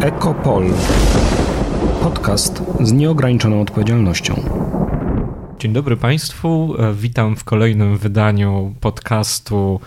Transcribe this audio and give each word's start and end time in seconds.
Ekopol. 0.00 0.64
Podcast 2.02 2.62
z 2.80 2.92
nieograniczoną 2.92 3.60
odpowiedzialnością. 3.60 4.34
Dzień 5.58 5.72
dobry 5.72 5.96
Państwu. 5.96 6.74
Witam 6.94 7.36
w 7.36 7.44
kolejnym 7.44 7.96
wydaniu 7.98 8.74
podcastu 8.80 9.80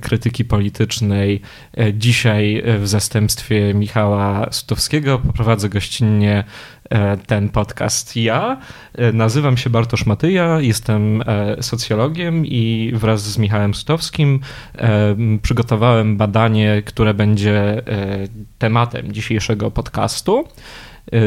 krytyki 0.00 0.44
politycznej. 0.44 1.40
E, 1.78 1.94
Dzisiaj 1.94 2.62
w 2.78 2.88
zastępstwie 2.88 3.74
Michała 3.74 4.46
Sutowskiego 4.50 5.18
poprowadzę 5.18 5.68
gościnnie 5.68 6.44
ten 7.26 7.48
podcast 7.48 8.16
ja. 8.16 8.56
Nazywam 9.12 9.56
się 9.56 9.70
Bartosz 9.70 10.06
Matyja, 10.06 10.60
jestem 10.60 11.22
socjologiem 11.60 12.46
i 12.46 12.92
wraz 12.94 13.22
z 13.22 13.38
Michałem 13.38 13.74
Sutowskim 13.74 14.40
przygotowałem 15.42 16.16
badanie, 16.16 16.82
które 16.84 17.14
będzie 17.14 17.82
tematem 18.58 19.12
dzisiejszego 19.12 19.70
podcastu. 19.70 20.48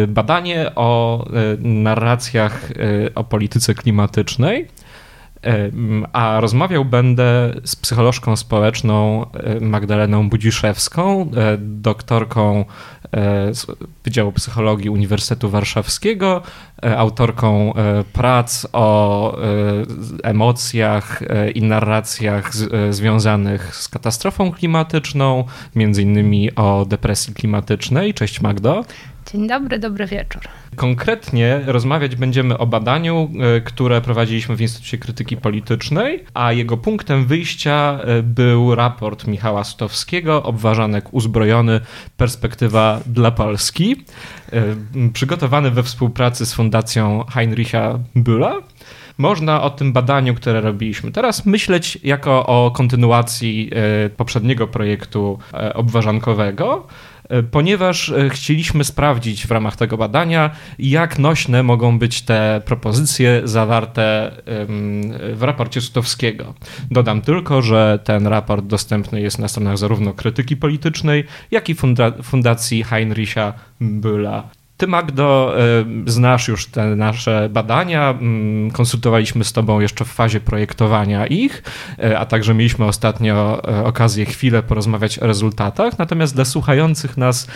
Badanie 0.07 0.71
o 0.76 1.26
narracjach 1.60 2.71
o 3.16 3.23
polityce 3.23 3.73
klimatycznej, 3.73 4.68
a 6.14 6.40
rozmawiał 6.40 6.86
będę 6.86 7.54
z 7.64 7.76
psycholożką 7.76 8.36
społeczną 8.36 9.26
Magdaleną 9.62 10.30
Budziszewską, 10.30 11.32
doktorką 11.58 12.66
z 13.54 13.66
Wydziału 14.04 14.32
Psychologii 14.32 14.90
Uniwersytetu 14.90 15.50
Warszawskiego, 15.50 16.42
autorką 16.98 17.74
prac 18.14 18.68
o 18.74 19.38
emocjach 20.24 21.24
i 21.55 21.62
narracjach 21.62 22.52
związanych 22.90 23.76
z 23.76 23.90
katastrofą 23.90 24.52
klimatyczną, 24.52 25.44
między 25.76 26.02
innymi 26.02 26.55
o 26.55 26.86
depresji 26.86 27.34
klimatycznej. 27.34 28.14
Cześć 28.14 28.41
Magdo. 28.41 28.86
Dzień 29.34 29.48
dobry, 29.48 29.80
dobry 29.80 30.05
wieczór. 30.05 30.41
Konkretnie 30.76 31.62
rozmawiać 31.66 32.16
będziemy 32.16 32.57
o 32.57 32.68
badaniu, 32.68 33.30
e, 33.57 33.62
które 33.62 34.02
prowadziliśmy 34.02 34.55
w 34.55 34.62
Instytucie 34.62 34.98
Krytyki 34.98 35.38
Politycznej, 35.38 36.24
a 36.34 36.52
jego 36.52 36.77
punktem 36.77 37.26
wyjścia 37.26 37.99
e, 38.02 38.24
był 38.24 38.76
raport 38.76 39.27
Michała 39.27 39.63
Stowskiego, 39.63 40.44
Obważanek 40.44 41.13
uzbrojony, 41.13 41.80
perspektywa 42.18 42.99
dla 43.05 43.32
Polski, 43.32 43.96
e, 44.52 45.10
przygotowany 45.13 45.72
we 45.72 45.84
współpracy 45.84 46.46
z 46.46 46.54
Fundacją 46.54 47.24
Heinricha 47.29 48.00
Bühla 48.16 48.55
można 49.18 49.62
o 49.62 49.70
tym 49.70 49.94
badaniu, 49.94 50.34
które 50.34 50.62
robiliśmy 50.62 51.12
teraz, 51.12 51.46
myśleć 51.46 52.00
jako 52.04 52.46
o 52.46 52.72
kontynuacji 52.72 53.72
poprzedniego 54.18 54.68
projektu 54.68 55.40
obważankowego. 55.74 56.88
E, 57.29 57.43
ponieważ 57.43 58.10
e, 58.10 58.29
chcieliśmy 58.29 58.84
sprawdzić 58.84 59.48
w 59.48 59.52
ramach 59.52 59.76
tego 59.76 59.98
badania, 59.98 60.49
jak 60.79 61.20
nośne 61.20 61.63
mogą 61.63 61.99
być 61.99 62.21
te 62.21 62.62
propozycje 62.66 63.41
zawarte 63.43 64.31
w 65.34 65.40
raporcie 65.41 65.81
Sutowskiego. 65.81 66.53
Dodam 66.91 67.22
tylko, 67.22 67.62
że 67.62 68.00
ten 68.03 68.28
raport 68.28 68.66
dostępny 68.66 69.22
jest 69.22 69.40
na 69.40 69.47
stronach 69.47 69.78
zarówno 69.78 70.13
krytyki 70.13 70.57
politycznej, 70.57 71.24
jak 71.51 71.69
i 71.69 71.75
Fundacji 72.24 72.84
Heinricha 72.84 73.53
Bühla. 73.81 74.44
Ty, 74.78 74.88
Magdo, 74.88 75.53
e, 75.59 75.85
znasz 76.06 76.47
już 76.47 76.68
te 76.68 76.96
nasze 76.96 77.50
badania. 77.50 78.09
Mm, 78.09 78.72
konsultowaliśmy 78.72 79.44
z 79.44 79.53
Tobą 79.53 79.79
jeszcze 79.79 80.06
w 80.06 80.07
fazie 80.07 80.40
projektowania 80.40 81.28
ich, 81.28 81.63
e, 82.00 82.19
a 82.19 82.25
także 82.25 82.53
mieliśmy 82.53 82.85
ostatnio 82.85 83.62
e, 83.68 83.85
okazję 83.85 84.25
chwilę 84.25 84.63
porozmawiać 84.63 85.19
o 85.19 85.28
rezultatach. 85.28 86.00
Natomiast 86.00 86.35
dla 86.35 86.46
słuchających 86.46 87.18
nas 87.18 87.47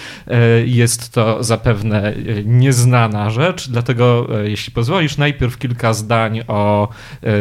jest 0.66 1.14
to 1.14 1.44
zapewne 1.44 2.14
nieznana 2.46 3.30
rzecz, 3.30 3.70
dlatego, 3.70 4.28
jeśli 4.44 4.74
pozwolisz, 4.74 5.18
najpierw 5.18 5.58
kilka 5.58 5.94
zdań 5.94 6.42
o 6.48 6.88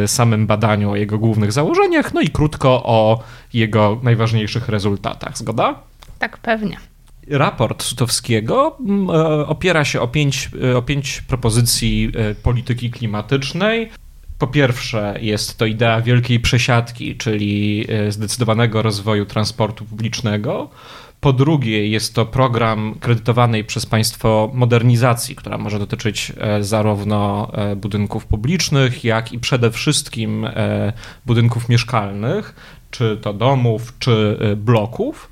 samym 0.05 0.47
badaniu, 0.47 0.91
o 0.91 0.95
jego 0.95 1.17
głównych 1.17 1.51
założeniach, 1.51 2.13
no 2.13 2.21
i 2.21 2.29
krótko 2.29 2.83
o 2.83 3.23
jego 3.53 3.99
najważniejszych 4.03 4.69
rezultatach. 4.69 5.37
Zgoda? 5.37 5.75
Tak, 6.19 6.37
pewnie 6.37 6.77
raport 7.29 7.83
Sutowskiego 7.83 8.77
mm, 8.79 9.09
e, 9.09 9.47
opiera 9.47 9.85
się 9.85 10.01
o 10.01 10.07
pięć, 10.07 10.49
e, 10.63 10.77
o 10.77 10.81
pięć 10.81 11.21
propozycji 11.21 12.11
e, 12.15 12.35
polityki 12.35 12.91
klimatycznej. 12.91 13.89
Po 14.39 14.47
pierwsze, 14.47 15.17
jest 15.21 15.57
to 15.57 15.65
idea 15.65 16.01
wielkiej 16.01 16.39
przesiadki, 16.39 17.15
czyli 17.15 17.87
zdecydowanego 18.09 18.81
rozwoju 18.81 19.25
transportu 19.25 19.85
publicznego. 19.85 20.69
Po 21.19 21.33
drugie, 21.33 21.87
jest 21.87 22.15
to 22.15 22.25
program 22.25 22.95
kredytowanej 22.99 23.63
przez 23.63 23.85
państwo 23.85 24.51
modernizacji, 24.53 25.35
która 25.35 25.57
może 25.57 25.79
dotyczyć 25.79 26.33
zarówno 26.61 27.51
budynków 27.75 28.25
publicznych, 28.25 29.03
jak 29.03 29.33
i 29.33 29.39
przede 29.39 29.71
wszystkim 29.71 30.47
budynków 31.25 31.69
mieszkalnych, 31.69 32.55
czy 32.91 33.17
to 33.21 33.33
domów, 33.33 33.93
czy 33.99 34.37
bloków. 34.57 35.31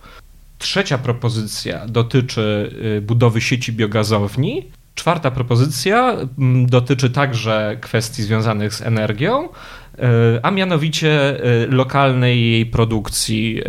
Trzecia 0.57 0.97
propozycja 0.97 1.85
dotyczy 1.87 2.71
y, 2.97 3.01
budowy 3.01 3.41
sieci 3.41 3.73
biogazowni. 3.73 4.71
Czwarta 4.95 5.31
propozycja 5.31 6.11
mm, 6.37 6.65
dotyczy 6.65 7.09
także 7.09 7.77
kwestii 7.81 8.23
związanych 8.23 8.73
z 8.73 8.81
energią, 8.81 9.45
y, 9.45 9.49
a 10.43 10.51
mianowicie 10.51 11.39
y, 11.63 11.67
lokalnej 11.67 12.51
jej 12.51 12.65
produkcji 12.65 13.61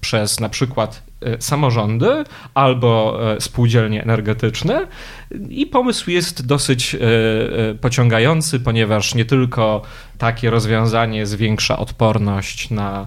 przez 0.00 0.40
na 0.40 0.48
przykład 0.48 1.02
samorządy 1.38 2.24
albo 2.54 3.20
spółdzielnie 3.40 4.02
energetyczne. 4.02 4.86
I 5.48 5.66
pomysł 5.66 6.10
jest 6.10 6.46
dosyć 6.46 6.96
pociągający, 7.80 8.60
ponieważ 8.60 9.14
nie 9.14 9.24
tylko 9.24 9.82
takie 10.18 10.50
rozwiązanie 10.50 11.26
zwiększa 11.26 11.78
odporność 11.78 12.70
na 12.70 13.06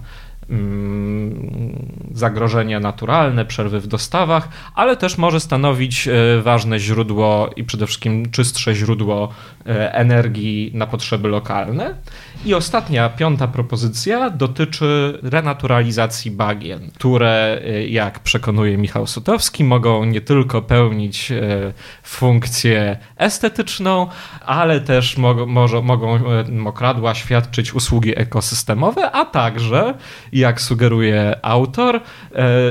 zagrożenia 2.14 2.80
naturalne, 2.80 3.46
przerwy 3.46 3.80
w 3.80 3.88
dostawach, 3.88 4.50
ale 4.76 4.98
też 4.98 5.18
może 5.18 5.40
stanowić 5.40 6.08
e, 6.08 6.42
ważne 6.42 6.80
źródło 6.80 7.50
i 7.56 7.64
przede 7.64 7.88
wszystkim 7.88 8.32
czystsze 8.32 8.76
źródło 8.76 9.30
e, 9.66 9.94
energii 9.94 10.72
na 10.74 10.88
potrzeby 10.88 11.28
lokalne. 11.28 11.96
I 12.46 12.54
ostatnia, 12.54 13.10
piąta 13.10 13.48
propozycja 13.48 14.30
dotyczy 14.30 15.20
renaturalizacji 15.24 16.32
bagien, 16.32 16.92
które, 16.96 17.62
e, 17.66 17.88
jak 17.88 18.20
przekonuje 18.20 18.78
Michał 18.78 19.08
Sutowski, 19.08 19.64
mogą 19.64 20.06
nie 20.06 20.22
tylko 20.22 20.62
pełnić 20.62 21.32
funkcję 22.04 22.98
estetyczną, 23.18 24.08
ale 24.46 24.82
też 24.82 25.18
mogą, 25.18 25.46
może, 25.46 25.82
mogą 25.82 26.20
mokradła 26.52 27.16
świadczyć 27.16 27.74
usługi 27.74 28.20
ekosystemowe, 28.20 29.12
a 29.12 29.26
także 29.26 29.94
jak 30.34 30.62
sugeruje 30.62 31.40
autor, 31.42 32.02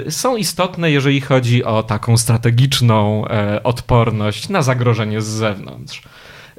są 0.09 0.37
istotne, 0.37 0.91
jeżeli 0.91 1.21
chodzi 1.21 1.65
o 1.65 1.83
taką 1.83 2.17
strategiczną 2.17 3.25
odporność 3.65 4.49
na 4.49 4.63
zagrożenie 4.63 5.23
z 5.23 5.27
zewnątrz. 5.27 6.03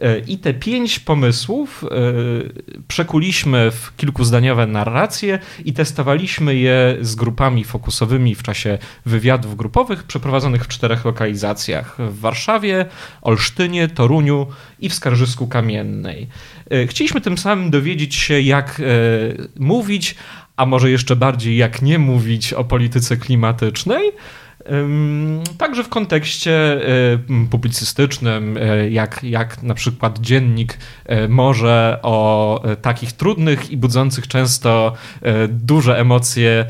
E, 0.01 0.19
I 0.19 0.38
te 0.38 0.53
pięć 0.53 1.00
pomysłów 1.00 1.85
przekuliśmy 2.88 3.72
w 3.72 3.95
kilkuzdaniowe 3.97 4.67
narracje 4.67 5.39
i 5.66 5.73
testowaliśmy 5.73 6.56
je 6.56 6.97
z 7.01 7.16
grupami 7.16 7.63
fokusowymi 7.63 8.35
w 8.35 8.44
czasie 8.44 8.78
wywiadów 9.06 9.57
grupowych 9.57 10.03
przeprowadzonych 10.03 10.63
w 10.63 10.67
czterech 10.67 11.06
lokalizacjach: 11.06 11.95
w 12.00 12.19
Warszawie, 12.19 12.85
Olsztynie, 13.22 13.88
Toruniu 13.88 14.47
i 14.79 14.89
w 14.89 14.94
Skarżysku 14.94 15.47
Kamiennej. 15.47 16.27
Chcieliśmy 16.88 17.22
tym 17.22 17.38
samym 17.38 17.72
dowiedzieć 17.72 18.16
się, 18.16 18.41
jak 18.41 18.81
mówić, 19.59 20.16
a 20.57 20.66
może 20.66 20.91
jeszcze 20.91 21.16
bardziej 21.16 21.57
jak 21.57 21.81
nie 21.81 22.00
mówić 22.00 22.53
o 22.53 22.63
polityce 22.63 23.17
klimatycznej. 23.17 24.12
Także 25.57 25.83
w 25.83 25.89
kontekście 25.89 26.81
publicystycznym, 27.51 28.57
e, 28.57 28.89
jak, 28.89 29.23
jak 29.23 29.63
na 29.63 29.73
przykład 29.73 30.19
dziennik 30.19 30.77
e, 31.06 31.27
może 31.27 32.00
o 32.01 32.63
e, 32.63 32.75
takich 32.75 33.12
trudnych 33.12 33.71
i 33.71 33.77
budzących 33.77 34.27
często 34.27 34.94
duże 35.50 36.00
emocje 36.00 36.65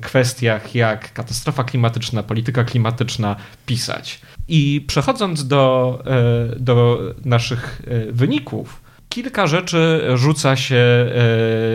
kwestiach 0.00 0.74
jak 0.74 1.12
katastrofa 1.12 1.64
klimatyczna, 1.64 2.22
polityka 2.22 2.64
klimatyczna 2.64 3.36
pisać. 3.66 4.20
I 4.48 4.84
przechodząc 4.86 5.46
do, 5.46 6.02
do 6.56 6.98
naszych 7.24 7.82
wyników, 8.12 8.80
kilka 9.16 9.46
rzeczy 9.46 10.02
rzuca 10.14 10.56
się 10.56 10.76
e, 10.76 11.08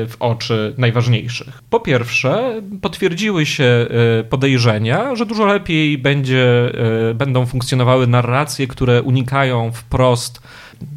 w 0.08 0.16
oczy 0.20 0.74
najważniejszych. 0.78 1.64
Po 1.70 1.80
pierwsze, 1.80 2.62
potwierdziły 2.82 3.46
się 3.46 3.64
e, 3.64 4.24
podejrzenia, 4.24 5.16
że 5.16 5.26
dużo 5.26 5.46
lepiej 5.46 5.98
będzie, 5.98 6.72
e, 7.10 7.14
będą 7.14 7.46
funkcjonowały 7.46 8.08
narracje, 8.08 8.68
które 8.68 9.02
unikają 9.02 9.72
wprost 9.72 10.42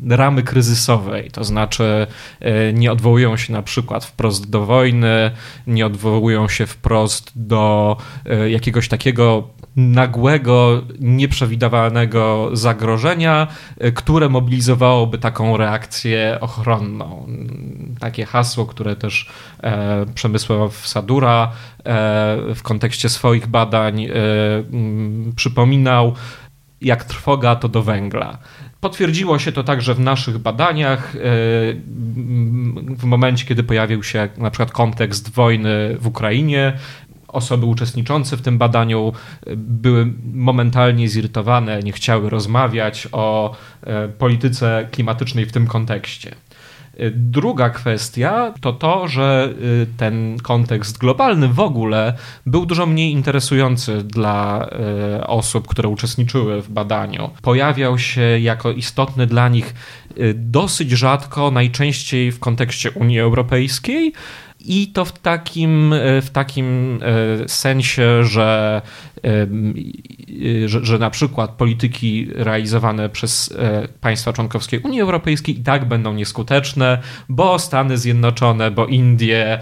ramy 0.08 0.42
kryzysowej, 0.42 1.30
to 1.30 1.44
znaczy 1.44 2.06
nie 2.72 2.92
odwołują 2.92 3.36
się 3.36 3.52
na 3.52 3.62
przykład 3.62 4.04
wprost 4.04 4.50
do 4.50 4.66
wojny, 4.66 5.30
nie 5.66 5.86
odwołują 5.86 6.48
się 6.48 6.66
wprost 6.66 7.32
do 7.36 7.96
jakiegoś 8.48 8.88
takiego 8.88 9.48
nagłego, 9.76 10.82
nieprzewidywalnego 11.00 12.50
zagrożenia, 12.52 13.46
które 13.94 14.28
mobilizowałoby 14.28 15.18
taką 15.18 15.56
reakcję 15.56 16.38
ochronną. 16.40 17.26
Takie 18.00 18.26
hasło, 18.26 18.66
które 18.66 18.96
też 18.96 19.30
Przemysław 20.14 20.86
Sadura 20.86 21.52
w 22.54 22.60
kontekście 22.62 23.08
swoich 23.08 23.46
badań 23.46 24.08
przypominał, 25.36 26.14
jak 26.80 27.04
trwoga 27.04 27.56
to 27.56 27.68
do 27.68 27.82
węgla. 27.82 28.38
Potwierdziło 28.80 29.38
się 29.38 29.52
to 29.52 29.64
także 29.64 29.94
w 29.94 30.00
naszych 30.00 30.38
badaniach. 30.38 31.16
E, 31.16 31.18
w 32.96 33.04
momencie, 33.04 33.46
kiedy 33.46 33.62
pojawił 33.62 34.02
się 34.02 34.28
na 34.38 34.50
przykład 34.50 34.70
kontekst 34.70 35.30
wojny 35.30 35.96
w 36.00 36.06
Ukrainie, 36.06 36.72
osoby 37.34 37.66
uczestniczące 37.66 38.36
w 38.36 38.42
tym 38.42 38.58
badaniu 38.58 39.12
e, 39.46 39.56
były 39.56 40.12
momentalnie 40.34 41.08
zirytowane, 41.08 41.80
nie 41.80 41.92
chciały 41.92 42.30
rozmawiać 42.30 43.08
o 43.12 43.56
e, 43.82 44.08
polityce 44.08 44.88
klimatycznej 44.90 45.46
w 45.46 45.52
tym 45.52 45.66
kontekście. 45.66 46.34
Druga 47.12 47.70
kwestia 47.70 48.54
to 48.60 48.72
to, 48.72 49.08
że 49.08 49.54
ten 49.96 50.38
kontekst 50.42 50.98
globalny 50.98 51.48
w 51.48 51.60
ogóle 51.60 52.14
był 52.46 52.66
dużo 52.66 52.86
mniej 52.86 53.12
interesujący 53.12 54.02
dla 54.02 54.68
osób, 55.26 55.68
które 55.68 55.88
uczestniczyły 55.88 56.62
w 56.62 56.70
badaniu. 56.70 57.30
Pojawiał 57.42 57.98
się 57.98 58.20
jako 58.20 58.72
istotny 58.72 59.26
dla 59.26 59.48
nich 59.48 59.74
dosyć 60.34 60.90
rzadko, 60.90 61.50
najczęściej 61.50 62.32
w 62.32 62.40
kontekście 62.40 62.90
Unii 62.90 63.20
Europejskiej 63.20 64.12
i 64.64 64.88
to 64.88 65.04
w 65.04 65.12
takim, 65.12 65.92
e, 65.92 66.22
w 66.22 66.30
takim 66.30 66.98
e, 67.02 67.48
sensie, 67.48 68.24
że, 68.24 68.82
e, 69.24 70.68
że, 70.68 70.84
że, 70.84 70.98
na 70.98 71.10
przykład 71.10 71.50
polityki 71.50 72.28
realizowane 72.34 73.08
przez 73.08 73.54
państwa 74.00 74.32
członkowskie 74.32 74.80
Unii 74.80 75.00
Europejskiej 75.00 75.60
i 75.60 75.62
tak 75.62 75.84
będą 75.84 76.14
nieskuteczne, 76.14 76.98
bo 77.28 77.58
Stany 77.58 77.98
Zjednoczone, 77.98 78.70
bo 78.70 78.86
Indie, 78.86 79.58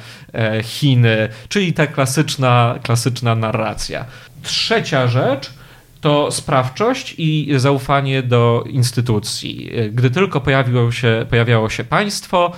Chiny, 0.63 1.29
czyli 1.49 1.73
ta 1.73 1.87
klasyczna, 1.87 2.79
klasyczna 2.83 3.35
narracja. 3.35 4.05
Trzecia 4.43 5.09
rzecz 5.09 5.62
to 6.03 6.31
sprawczość 6.31 7.15
i 7.19 7.53
zaufanie 7.57 8.23
do 8.23 8.65
instytucji. 8.67 9.71
Gdy 9.93 10.11
tylko 10.11 10.41
pojawiło 10.41 10.93
się, 10.93 11.27
pojawiało 11.31 11.71
się 11.71 11.85
państwo, 11.85 12.53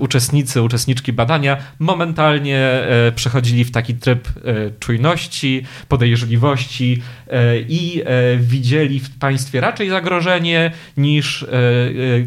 uczestnicy, 0.00 0.62
uczestniczki 0.62 1.12
badania 1.12 1.56
momentalnie 1.78 2.58
e, 2.58 3.12
przechodzili 3.12 3.64
w 3.64 3.70
taki 3.70 3.94
tryb 3.94 4.28
e, 4.28 4.32
czujności, 4.80 5.66
podejrzliwości 5.88 7.02
e, 7.28 7.58
i 7.58 8.02
widzieli 8.38 9.00
w 9.00 9.18
państwie 9.18 9.60
raczej 9.60 9.88
zagrożenie 9.88 10.72
niż 10.96 11.46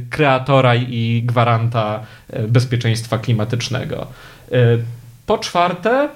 kreatora 0.09 0.75
i 0.75 1.23
gwaranta 1.25 2.03
bezpieczeństwa 2.47 3.17
klimatycznego. 3.17 4.07
Po 5.25 5.37
czwarte, 5.37 6.09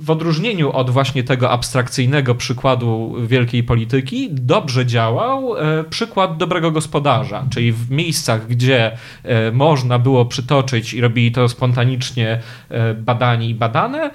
w 0.00 0.10
odróżnieniu 0.10 0.72
od 0.72 0.90
właśnie 0.90 1.24
tego 1.24 1.50
abstrakcyjnego 1.50 2.34
przykładu 2.34 3.14
wielkiej 3.26 3.62
polityki, 3.64 4.28
dobrze 4.32 4.86
działał 4.86 5.56
e, 5.56 5.84
przykład 5.84 6.36
dobrego 6.36 6.70
gospodarza, 6.70 7.44
czyli 7.50 7.72
w 7.72 7.90
miejscach, 7.90 8.46
gdzie 8.46 8.96
e, 9.22 9.52
można 9.52 9.98
było 9.98 10.26
przytoczyć 10.26 10.94
i 10.94 11.00
robili 11.00 11.32
to 11.32 11.48
spontanicznie 11.48 12.40
e, 12.68 12.94
badani 12.94 13.50
i 13.50 13.54
badane, 13.54 14.10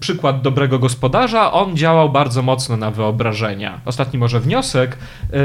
przykład 0.00 0.42
dobrego 0.42 0.78
gospodarza, 0.78 1.52
on 1.52 1.76
działał 1.76 2.10
bardzo 2.10 2.42
mocno 2.42 2.76
na 2.76 2.90
wyobrażenia. 2.90 3.80
Ostatni 3.84 4.18
może 4.18 4.40
wniosek 4.40 4.98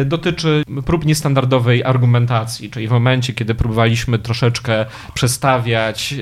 dotyczy 0.06 0.64
prób 0.86 1.06
niestandardowej 1.06 1.84
argumentacji, 1.84 2.70
czyli 2.70 2.88
w 2.88 2.92
momencie, 2.92 3.34
kiedy 3.34 3.56
próbowaliśmy 3.56 4.20
troszeczkę 4.20 4.86
przestawiać 5.14 6.16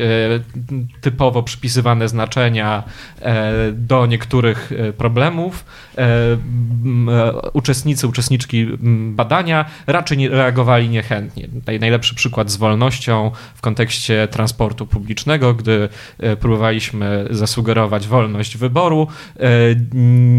typowo 1.01 1.43
przypisywane 1.43 2.07
znaczenia 2.07 2.83
E, 3.21 3.71
do 3.71 4.05
niektórych 4.05 4.71
e, 4.71 4.93
problemów. 4.93 5.65
E, 5.97 6.37
uczestnicy, 7.53 8.07
uczestniczki 8.07 8.67
badania 9.09 9.65
raczej 9.87 10.17
nie 10.17 10.29
reagowali 10.29 10.89
niechętnie. 10.89 11.47
Tutaj 11.47 11.79
najlepszy 11.79 12.15
przykład 12.15 12.51
z 12.51 12.55
wolnością 12.55 13.31
w 13.55 13.61
kontekście 13.61 14.27
transportu 14.31 14.87
publicznego, 14.87 15.53
gdy 15.53 15.89
próbowaliśmy 16.39 17.27
zasugerować 17.31 18.07
wolność 18.07 18.57
wyboru, 18.57 19.07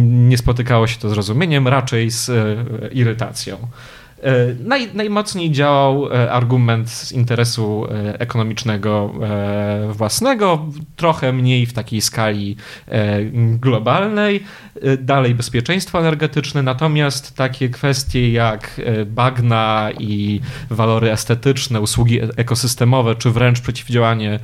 nie 0.04 0.38
spotykało 0.38 0.86
się 0.86 0.98
to 0.98 1.08
zrozumieniem, 1.08 1.68
raczej 1.68 2.10
z 2.10 2.30
irytacją. 2.92 3.56
E, 4.22 4.54
naj, 4.64 4.88
najmocniej 4.94 5.50
działał 5.50 6.12
e, 6.12 6.32
argument 6.32 6.90
z 6.90 7.12
interesu 7.12 7.86
e, 7.90 8.20
ekonomicznego 8.20 9.12
własnego, 9.90 10.66
trochę 10.96 11.32
mniej 11.32 11.66
w 11.66 11.72
takiej 11.72 12.00
skali 12.00 12.56
globalnej, 13.34 14.44
dalej 14.98 15.34
bezpieczeństwo 15.34 15.98
energetyczne, 15.98 16.62
natomiast 16.62 17.36
takie 17.36 17.68
kwestie 17.68 18.32
jak 18.32 18.80
bagna 19.06 19.90
i 19.98 20.40
walory 20.70 21.12
estetyczne, 21.12 21.80
usługi 21.80 22.20
ekosystemowe, 22.36 23.14
czy 23.14 23.30
wręcz 23.30 23.60
przeciwdziałanie 23.60 24.40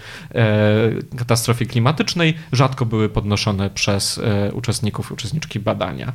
katastrofie 1.16 1.66
klimatycznej 1.66 2.34
rzadko 2.52 2.86
były 2.86 3.08
podnoszone 3.08 3.70
przez 3.70 4.20
uczestników 4.52 5.10
i 5.10 5.14
uczestniczki 5.14 5.60
badania. 5.60 6.12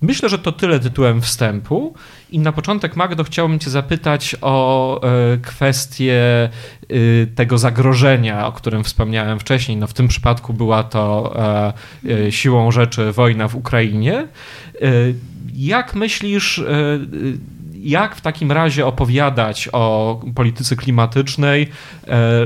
Myślę, 0.00 0.28
że 0.28 0.38
to 0.38 0.52
tyle 0.52 0.80
tytułem 0.80 1.20
wstępu. 1.20 1.94
I 2.30 2.38
na 2.38 2.52
początek, 2.52 2.96
Magdo, 2.96 3.24
chciałbym 3.24 3.58
Cię 3.58 3.70
zapytać 3.70 4.36
o 4.40 5.00
e, 5.02 5.38
kwestię 5.38 6.48
e, 6.88 7.26
tego 7.26 7.58
zagrożenia, 7.58 8.46
o 8.46 8.52
którym 8.52 8.84
wspomniałem 8.84 9.38
wcześniej. 9.38 9.76
No, 9.76 9.86
w 9.86 9.94
tym 9.94 10.08
przypadku 10.08 10.54
była 10.54 10.82
to 10.82 11.34
e, 12.04 12.32
siłą 12.32 12.70
rzeczy 12.70 13.12
wojna 13.12 13.48
w 13.48 13.56
Ukrainie. 13.56 14.28
Jak 15.54 15.94
myślisz, 15.94 16.62
jak 17.82 18.16
w 18.16 18.20
takim 18.20 18.52
razie 18.52 18.86
opowiadać 18.86 19.68
o 19.72 20.20
polityce 20.34 20.76
klimatycznej, 20.76 21.68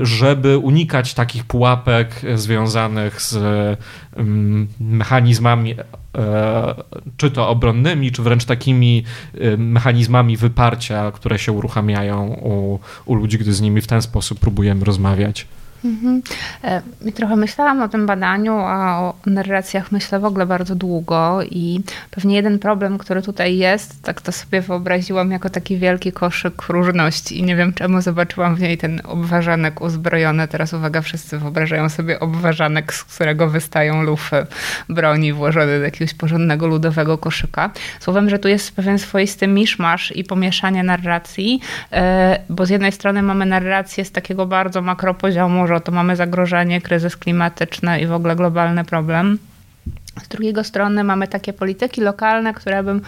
żeby 0.02 0.58
unikać 0.58 1.14
takich 1.14 1.44
pułapek 1.44 2.20
związanych 2.34 3.22
z 3.22 3.36
mm, 4.16 4.68
mechanizmami 4.80 5.74
E, 6.18 6.74
czy 7.16 7.30
to 7.30 7.48
obronnymi, 7.48 8.12
czy 8.12 8.22
wręcz 8.22 8.44
takimi 8.44 9.04
e, 9.34 9.56
mechanizmami 9.56 10.36
wyparcia, 10.36 11.12
które 11.12 11.38
się 11.38 11.52
uruchamiają 11.52 12.26
u, 12.28 12.78
u 13.04 13.14
ludzi, 13.14 13.38
gdy 13.38 13.52
z 13.52 13.60
nimi 13.60 13.80
w 13.80 13.86
ten 13.86 14.02
sposób 14.02 14.38
próbujemy 14.38 14.84
rozmawiać. 14.84 15.46
Mhm. 15.84 16.22
E, 16.64 17.12
trochę 17.12 17.36
myślałam 17.36 17.82
o 17.82 17.88
tym 17.88 18.06
badaniu, 18.06 18.52
a 18.58 19.00
o 19.00 19.14
narracjach 19.26 19.92
myślę 19.92 20.20
w 20.20 20.24
ogóle 20.24 20.46
bardzo 20.46 20.74
długo 20.74 21.42
i 21.42 21.80
pewnie 22.10 22.36
jeden 22.36 22.58
problem, 22.58 22.98
który 22.98 23.22
tutaj 23.22 23.56
jest, 23.56 24.02
tak 24.02 24.20
to 24.20 24.32
sobie 24.32 24.60
wyobraziłam 24.60 25.30
jako 25.30 25.50
taki 25.50 25.76
wielki 25.76 26.12
koszyk 26.12 26.62
różności 26.68 27.38
i 27.38 27.42
nie 27.42 27.56
wiem 27.56 27.72
czemu 27.74 28.00
zobaczyłam 28.00 28.56
w 28.56 28.60
niej 28.60 28.78
ten 28.78 29.00
obważanek 29.04 29.80
uzbrojony. 29.80 30.48
Teraz 30.48 30.72
uwaga, 30.72 31.00
wszyscy 31.00 31.38
wyobrażają 31.38 31.88
sobie 31.88 32.20
obważanek, 32.20 32.94
z 32.94 33.04
którego 33.04 33.48
wystają 33.48 34.02
lufy 34.02 34.46
broni 34.88 35.32
włożone 35.32 35.78
do 35.78 35.84
jakiegoś 35.84 36.14
porządnego 36.14 36.66
ludowego 36.66 37.18
koszyka. 37.18 37.70
Słowem, 38.00 38.30
że 38.30 38.38
tu 38.38 38.48
jest 38.48 38.76
pewien 38.76 38.98
swoisty 38.98 39.48
miszmasz 39.48 40.16
i 40.16 40.24
pomieszanie 40.24 40.82
narracji, 40.82 41.60
e, 41.92 42.38
bo 42.48 42.66
z 42.66 42.70
jednej 42.70 42.92
strony 42.92 43.22
mamy 43.22 43.46
narrację 43.46 44.04
z 44.04 44.12
takiego 44.12 44.46
bardzo 44.46 44.82
makropoziomu, 44.82 45.66
oto 45.74 45.92
mamy 45.92 46.16
zagrożenie, 46.16 46.80
kryzys 46.80 47.16
klimatyczny 47.16 48.00
i 48.00 48.06
w 48.06 48.12
ogóle 48.12 48.36
globalny 48.36 48.84
problem. 48.84 49.38
Z 50.20 50.28
drugiej 50.28 50.64
strony 50.64 51.04
mamy 51.04 51.28
takie 51.28 51.52
polityki 51.52 52.00
lokalne, 52.00 52.54
które 52.54 52.82
bym 52.82 53.00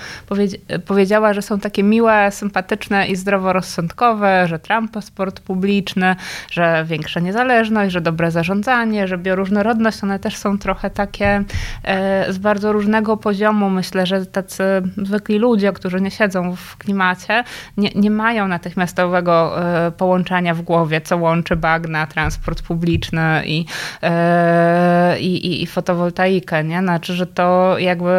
powiedziała, 0.86 1.34
że 1.34 1.42
są 1.42 1.60
takie 1.60 1.82
miłe, 1.82 2.30
sympatyczne 2.30 3.06
i 3.06 3.16
zdroworozsądkowe, 3.16 4.48
że 4.48 4.58
transport 4.58 5.40
publiczny, 5.40 6.16
że 6.50 6.84
większa 6.88 7.20
niezależność, 7.20 7.92
że 7.92 8.00
dobre 8.00 8.30
zarządzanie, 8.30 9.08
że 9.08 9.18
bioróżnorodność, 9.18 10.02
one 10.02 10.18
też 10.18 10.36
są 10.36 10.58
trochę 10.58 10.90
takie 10.90 11.44
e, 11.84 12.32
z 12.32 12.38
bardzo 12.38 12.72
różnego 12.72 13.16
poziomu. 13.16 13.70
Myślę, 13.70 14.06
że 14.06 14.26
tacy 14.26 14.64
zwykli 14.96 15.38
ludzie, 15.38 15.72
którzy 15.72 16.00
nie 16.00 16.10
siedzą 16.10 16.56
w 16.56 16.76
klimacie, 16.76 17.44
nie, 17.76 17.90
nie 17.94 18.10
mają 18.10 18.48
natychmiastowego 18.48 19.62
e, 19.86 19.90
połączenia 19.90 20.54
w 20.54 20.62
głowie, 20.62 21.00
co 21.00 21.16
łączy 21.16 21.56
bagna, 21.56 22.06
transport 22.06 22.62
publiczny 22.62 23.42
i, 23.46 23.64
e, 24.02 25.20
i, 25.20 25.62
i, 25.62 25.66
fotowoltaikę 25.66 26.64
nie? 26.64 26.82
Na 26.94 26.98
znaczy, 26.98 27.14
że 27.14 27.26
to 27.26 27.78
jakby 27.78 28.10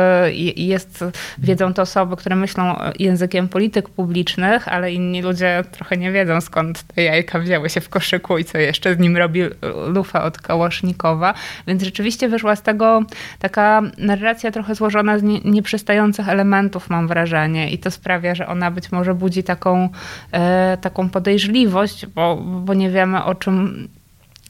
jest, 0.56 1.04
wiedzą 1.38 1.74
to 1.74 1.82
osoby, 1.82 2.16
które 2.16 2.36
myślą 2.36 2.76
językiem 3.00 3.48
polityk 3.48 3.90
publicznych, 3.90 4.68
ale 4.68 4.94
inni 4.94 5.22
ludzie 5.22 5.64
trochę 5.72 5.98
nie 5.98 6.12
wiedzą 6.12 6.42
skąd 6.42 6.84
te 6.84 7.04
jajka 7.04 7.40
wzięły 7.40 7.70
się 7.70 7.82
w 7.82 7.90
koszyku 7.90 8.38
i 8.38 8.46
co 8.46 8.58
jeszcze 8.58 8.96
z 8.96 9.00
nim 9.00 9.18
robi 9.18 9.42
lufa 9.88 10.24
od 10.24 10.38
Kałasznikowa. 10.38 11.34
Więc 11.68 11.84
rzeczywiście 11.84 12.30
wyszła 12.30 12.56
z 12.56 12.62
tego 12.62 13.04
taka 13.40 13.82
narracja 13.98 14.52
trochę 14.52 14.76
złożona 14.76 15.20
z 15.20 15.24
nieprzystających 15.46 16.30
elementów, 16.30 16.90
mam 16.90 17.08
wrażenie. 17.08 17.70
I 17.70 17.78
to 17.78 17.92
sprawia, 17.92 18.36
że 18.36 18.48
ona 18.48 18.72
być 18.72 18.92
może 18.92 19.14
budzi 19.14 19.44
taką, 19.44 19.90
e, 20.32 20.78
taką 20.82 21.10
podejrzliwość, 21.10 22.06
bo, 22.06 22.36
bo 22.36 22.74
nie 22.74 22.90
wiemy 22.90 23.24
o 23.24 23.36
czym 23.36 23.88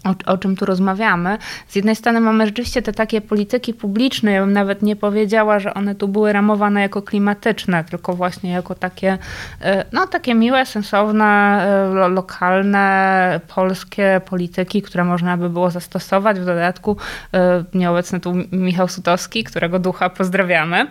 o, 0.05 0.31
o, 0.31 0.37
czym 0.37 0.55
tu 0.55 0.65
rozmawiamy. 0.65 1.37
Z 1.67 1.75
jednej 1.75 1.95
strony 1.95 2.19
mamy 2.19 2.45
rzeczywiście 2.45 2.81
te 2.81 2.93
takie 2.93 3.21
polityki 3.21 3.73
publiczne, 3.73 4.31
ja 4.31 4.41
bym 4.41 4.53
nawet 4.53 4.81
nie 4.81 4.95
powiedziała, 4.95 5.59
że 5.59 5.73
one 5.73 5.95
tu 5.95 6.07
były 6.07 6.33
ramowane 6.33 6.81
jako 6.81 7.01
klimatyczne, 7.01 7.83
tylko 7.83 8.13
właśnie 8.13 8.51
jako 8.51 8.75
takie, 8.75 9.17
e, 9.61 9.85
no 9.91 10.07
takie 10.07 10.35
miłe, 10.35 10.65
sensowne, 10.65 11.25
e, 11.25 12.09
lokalne, 12.09 13.39
polskie 13.55 14.21
polityki, 14.25 14.81
które 14.81 15.03
można 15.03 15.37
by 15.37 15.49
było 15.49 15.71
zastosować. 15.71 16.39
W 16.39 16.45
dodatku 16.45 16.97
e, 17.33 17.63
nieobecny 17.73 18.19
tu 18.19 18.33
Michał 18.51 18.87
Sutowski, 18.87 19.43
którego 19.43 19.79
ducha 19.79 20.09
pozdrawiamy, 20.09 20.87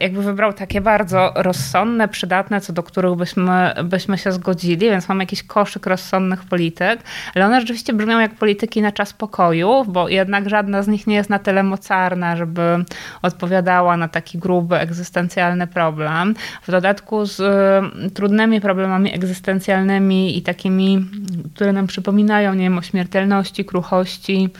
jakby 0.00 0.22
wybrał 0.22 0.52
takie 0.52 0.80
bardzo 0.80 1.32
rozsądne, 1.36 2.08
przydatne, 2.08 2.60
co 2.60 2.72
do 2.72 2.82
których 2.82 3.14
byśmy, 3.14 3.74
byśmy 3.84 4.18
się 4.18 4.32
zgodzili, 4.32 4.90
więc 4.90 5.08
mamy 5.08 5.22
jakiś 5.22 5.42
koszyk 5.42 5.86
rozsądnych 5.86 6.44
polityk, 6.44 7.00
ale 7.34 7.46
one 7.46 7.60
rzeczywiście 7.60 7.92
brzmią 7.92 8.13
jak 8.20 8.34
polityki 8.34 8.82
na 8.82 8.92
czas 8.92 9.12
pokoju, 9.12 9.84
bo 9.88 10.08
jednak 10.08 10.48
żadna 10.48 10.82
z 10.82 10.88
nich 10.88 11.06
nie 11.06 11.14
jest 11.14 11.30
na 11.30 11.38
tyle 11.38 11.62
mocarna, 11.62 12.36
żeby 12.36 12.84
odpowiadała 13.22 13.96
na 13.96 14.08
taki 14.08 14.38
gruby, 14.38 14.76
egzystencjalny 14.76 15.66
problem. 15.66 16.34
W 16.62 16.70
dodatku 16.70 17.26
z 17.26 17.40
y, 17.40 18.10
trudnymi 18.10 18.60
problemami 18.60 19.14
egzystencjalnymi 19.14 20.38
i 20.38 20.42
takimi, 20.42 21.06
które 21.54 21.72
nam 21.72 21.86
przypominają, 21.86 22.54
nie 22.54 22.62
wiem, 22.62 22.78
o 22.78 22.82
śmiertelności, 22.82 23.64
kruchości, 23.64 24.50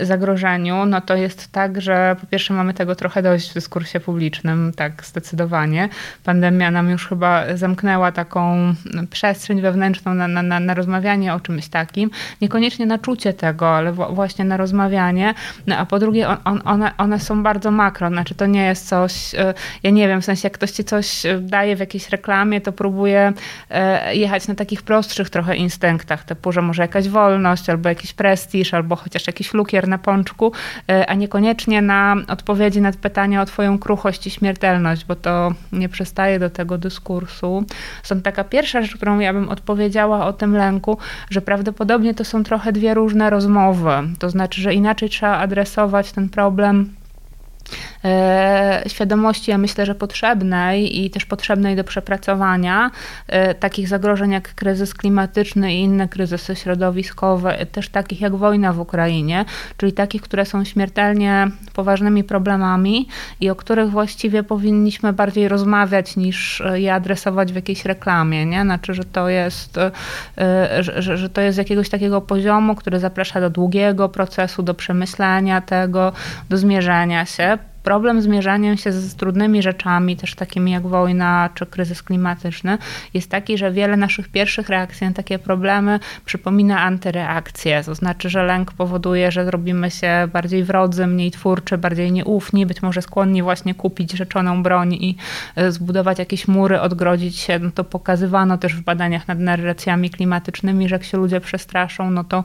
zagrożeniu, 0.00 0.86
no 0.86 1.00
to 1.00 1.16
jest 1.16 1.52
tak, 1.52 1.80
że 1.80 2.16
po 2.20 2.26
pierwsze 2.26 2.54
mamy 2.54 2.74
tego 2.74 2.94
trochę 2.94 3.22
dość 3.22 3.50
w 3.50 3.54
dyskursie 3.54 4.00
publicznym, 4.00 4.72
tak 4.76 5.04
zdecydowanie. 5.04 5.88
Pandemia 6.24 6.70
nam 6.70 6.90
już 6.90 7.08
chyba 7.08 7.56
zamknęła 7.56 8.12
taką 8.12 8.74
przestrzeń 9.10 9.60
wewnętrzną 9.60 10.14
na, 10.14 10.28
na, 10.28 10.60
na 10.60 10.74
rozmawianie 10.74 11.34
o 11.34 11.40
czymś 11.40 11.68
takim. 11.68 12.10
Niekoniecznie 12.40 12.86
na 12.86 12.98
czucie 12.98 13.32
tego, 13.32 13.76
ale 13.76 13.92
właśnie 13.92 14.44
na 14.44 14.56
rozmawianie. 14.56 15.34
No, 15.66 15.76
a 15.76 15.86
po 15.86 15.98
drugie, 15.98 16.28
on, 16.44 16.60
one, 16.64 16.96
one 16.98 17.20
są 17.20 17.42
bardzo 17.42 17.70
makro, 17.70 18.08
znaczy 18.08 18.34
to 18.34 18.46
nie 18.46 18.64
jest 18.64 18.88
coś, 18.88 19.34
e, 19.34 19.54
ja 19.82 19.90
nie 19.90 20.08
wiem, 20.08 20.22
w 20.22 20.24
sensie 20.24 20.46
jak 20.46 20.52
ktoś 20.52 20.70
ci 20.70 20.84
coś 20.84 21.22
daje 21.40 21.76
w 21.76 21.80
jakiejś 21.80 22.08
reklamie, 22.08 22.60
to 22.60 22.72
próbuje 22.72 23.32
e, 23.70 24.16
jechać 24.16 24.48
na 24.48 24.54
takich 24.54 24.82
prostszych 24.82 25.30
trochę 25.30 25.56
instynktach, 25.56 26.24
typu, 26.24 26.52
że 26.52 26.62
może 26.62 26.82
jakaś 26.82 27.08
wolność, 27.08 27.70
albo 27.70 27.88
jakiś 27.88 28.12
prestiż, 28.12 28.74
albo 28.74 28.96
chociaż 28.96 29.26
jakiś 29.26 29.51
lukier 29.54 29.88
na 29.88 29.98
pączku, 29.98 30.52
e, 30.90 31.06
a 31.10 31.14
niekoniecznie 31.14 31.82
na 31.82 32.16
odpowiedzi 32.28 32.80
na 32.80 32.92
pytania 32.92 33.42
o 33.42 33.46
twoją 33.46 33.78
kruchość 33.78 34.26
i 34.26 34.30
śmiertelność, 34.30 35.04
bo 35.04 35.16
to 35.16 35.52
nie 35.72 35.88
przystaje 35.88 36.38
do 36.38 36.50
tego 36.50 36.78
dyskursu. 36.78 37.64
Są 38.02 38.20
taka 38.20 38.44
pierwsza 38.44 38.82
rzecz, 38.82 38.96
którą 38.96 39.18
ja 39.18 39.32
bym 39.32 39.48
odpowiedziała 39.48 40.26
o 40.26 40.32
tym 40.32 40.56
lęku, 40.56 40.98
że 41.30 41.40
prawdopodobnie 41.40 42.14
to 42.14 42.24
są 42.24 42.44
trochę 42.44 42.72
dwie 42.72 42.94
różne 42.94 43.30
rozmowy. 43.30 43.90
To 44.18 44.30
znaczy, 44.30 44.60
że 44.60 44.74
inaczej 44.74 45.08
trzeba 45.08 45.38
adresować 45.38 46.12
ten 46.12 46.28
problem 46.28 46.94
świadomości, 48.86 49.50
ja 49.50 49.58
myślę, 49.58 49.86
że 49.86 49.94
potrzebnej 49.94 51.04
i 51.04 51.10
też 51.10 51.26
potrzebnej 51.26 51.76
do 51.76 51.84
przepracowania 51.84 52.90
e, 53.28 53.54
takich 53.54 53.88
zagrożeń 53.88 54.30
jak 54.30 54.54
kryzys 54.54 54.94
klimatyczny 54.94 55.74
i 55.74 55.80
inne 55.80 56.08
kryzysy 56.08 56.56
środowiskowe, 56.56 57.66
też 57.72 57.88
takich 57.88 58.20
jak 58.20 58.36
wojna 58.36 58.72
w 58.72 58.80
Ukrainie, 58.80 59.44
czyli 59.76 59.92
takich, 59.92 60.22
które 60.22 60.44
są 60.44 60.64
śmiertelnie 60.64 61.50
poważnymi 61.72 62.24
problemami 62.24 63.08
i 63.40 63.50
o 63.50 63.56
których 63.56 63.90
właściwie 63.90 64.42
powinniśmy 64.42 65.12
bardziej 65.12 65.48
rozmawiać 65.48 66.16
niż 66.16 66.62
je 66.74 66.94
adresować 66.94 67.52
w 67.52 67.56
jakiejś 67.56 67.84
reklamie, 67.84 68.46
nie? 68.46 68.62
Znaczy, 68.62 68.94
że 68.94 69.04
to 69.04 69.28
jest, 69.28 69.78
e, 69.78 69.90
że, 70.80 71.18
że 71.18 71.28
to 71.28 71.40
jest 71.40 71.58
jakiegoś 71.58 71.88
takiego 71.88 72.20
poziomu, 72.20 72.74
który 72.74 72.98
zaprasza 72.98 73.40
do 73.40 73.50
długiego 73.50 74.08
procesu, 74.08 74.62
do 74.62 74.74
przemyślenia 74.74 75.60
tego, 75.60 76.12
do 76.50 76.58
zmierzenia 76.58 77.26
się 77.26 77.58
problem 77.82 78.22
z 78.22 78.26
mierzaniem 78.26 78.76
się 78.76 78.92
z 78.92 79.14
trudnymi 79.14 79.62
rzeczami, 79.62 80.16
też 80.16 80.34
takimi 80.34 80.72
jak 80.72 80.86
wojna 80.86 81.50
czy 81.54 81.66
kryzys 81.66 82.02
klimatyczny, 82.02 82.78
jest 83.14 83.30
taki, 83.30 83.58
że 83.58 83.72
wiele 83.72 83.96
naszych 83.96 84.28
pierwszych 84.28 84.68
reakcji 84.68 85.06
na 85.06 85.12
takie 85.12 85.38
problemy 85.38 86.00
przypomina 86.24 86.80
antyreakcję. 86.80 87.82
To 87.84 87.94
znaczy, 87.94 88.30
że 88.30 88.42
lęk 88.42 88.72
powoduje, 88.72 89.32
że 89.32 89.44
zrobimy 89.44 89.90
się 89.90 90.28
bardziej 90.32 90.64
wrodzy, 90.64 91.06
mniej 91.06 91.30
twórczy, 91.30 91.78
bardziej 91.78 92.12
nieufni, 92.12 92.66
być 92.66 92.82
może 92.82 93.02
skłonni 93.02 93.42
właśnie 93.42 93.74
kupić 93.74 94.12
rzeczoną 94.12 94.62
broń 94.62 94.94
i 94.94 95.16
e, 95.56 95.72
zbudować 95.72 96.18
jakieś 96.18 96.48
mury, 96.48 96.80
odgrodzić 96.80 97.36
się. 97.36 97.58
No 97.58 97.70
to 97.70 97.84
pokazywano 97.84 98.58
też 98.58 98.74
w 98.76 98.80
badaniach 98.80 99.28
nad 99.28 99.38
narracjami 99.38 100.10
klimatycznymi, 100.10 100.88
że 100.88 100.94
jak 100.94 101.04
się 101.04 101.18
ludzie 101.18 101.40
przestraszą, 101.40 102.10
no 102.10 102.24
to 102.24 102.44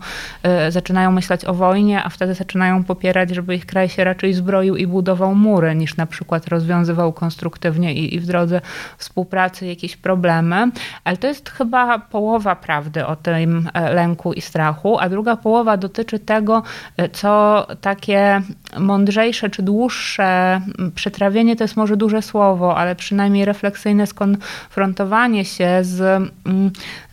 y, 0.67 0.71
zaczynają 0.71 1.11
myśleć 1.11 1.45
o 1.45 1.53
wojnie, 1.53 2.03
a 2.03 2.09
wtedy 2.09 2.33
zaczynają 2.33 2.83
popierać, 2.83 3.29
żeby 3.29 3.55
ich 3.55 3.65
kraj 3.65 3.89
się 3.89 4.03
raczej 4.03 4.33
zbroił 4.33 4.75
i 4.75 4.87
budował 4.87 5.26
mury, 5.35 5.75
niż 5.75 5.97
na 5.97 6.05
przykład 6.05 6.47
rozwiązywał 6.47 7.13
konstruktywnie 7.13 7.93
i, 7.93 8.15
i 8.15 8.19
w 8.19 8.25
drodze 8.25 8.61
współpracy 8.97 9.65
jakieś 9.65 9.97
problemy. 9.97 10.71
Ale 11.03 11.17
to 11.17 11.27
jest 11.27 11.49
chyba 11.49 11.99
połowa 11.99 12.55
prawdy 12.55 13.05
o 13.05 13.15
tym 13.15 13.69
e, 13.73 13.93
lęku 13.93 14.33
i 14.33 14.41
strachu, 14.41 14.99
a 14.99 15.09
druga 15.09 15.35
połowa 15.35 15.77
dotyczy 15.77 16.19
tego, 16.19 16.63
e, 16.97 17.09
co 17.09 17.67
takie 17.81 18.41
mądrzejsze 18.79 19.49
czy 19.49 19.63
dłuższe 19.63 20.61
przetrawienie 20.95 21.55
to 21.55 21.63
jest 21.63 21.77
może 21.77 21.97
duże 21.97 22.21
słowo, 22.21 22.77
ale 22.77 22.95
przynajmniej 22.95 23.45
refleksyjne 23.45 24.07
skonfrontowanie 24.07 25.45
się 25.45 25.79
z 25.81 26.29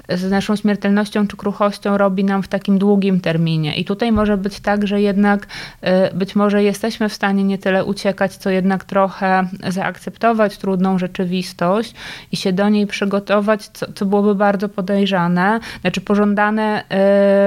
z 0.08 0.30
naszą 0.30 0.56
śmiertelnością 0.56 1.26
czy 1.26 1.36
kruchością 1.36 1.98
robi 1.98 2.24
nam 2.24 2.42
w 2.42 2.48
takim 2.48 2.78
długim 2.78 3.20
terminie. 3.20 3.76
I 3.76 3.84
tutaj 3.84 4.12
może 4.12 4.36
być 4.36 4.60
tak, 4.60 4.86
że 4.86 5.00
jednak 5.00 5.46
y, 5.46 6.16
być 6.16 6.36
może 6.36 6.62
jesteśmy 6.62 7.08
w 7.08 7.14
stanie 7.14 7.44
nie 7.44 7.58
tyle 7.58 7.84
uciekać, 7.84 8.36
co 8.36 8.50
jednak 8.50 8.84
trochę 8.84 9.48
zaakceptować 9.68 10.58
trudną 10.58 10.98
rzeczywistość 10.98 11.94
i 12.32 12.36
się 12.36 12.52
do 12.52 12.68
niej 12.68 12.86
przygotować, 12.86 13.68
co, 13.68 13.92
co 13.92 14.06
byłoby 14.06 14.34
bardzo 14.34 14.68
podejrzane, 14.68 15.60
znaczy 15.80 16.00
pożądane. 16.00 16.84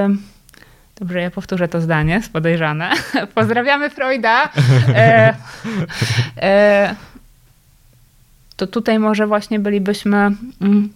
Yy, 0.07 0.17
Dobrze, 0.99 1.21
ja 1.21 1.31
powtórzę 1.31 1.67
to 1.67 1.81
zdanie, 1.81 2.21
podejrzane. 2.33 2.91
Pozdrawiamy 3.35 3.89
Freuda. 3.89 4.49
E, 4.87 5.33
e, 6.41 6.95
to 8.55 8.67
tutaj 8.67 8.99
może 8.99 9.27
właśnie 9.27 9.59
bylibyśmy. 9.59 10.17
Mm, 10.61 10.89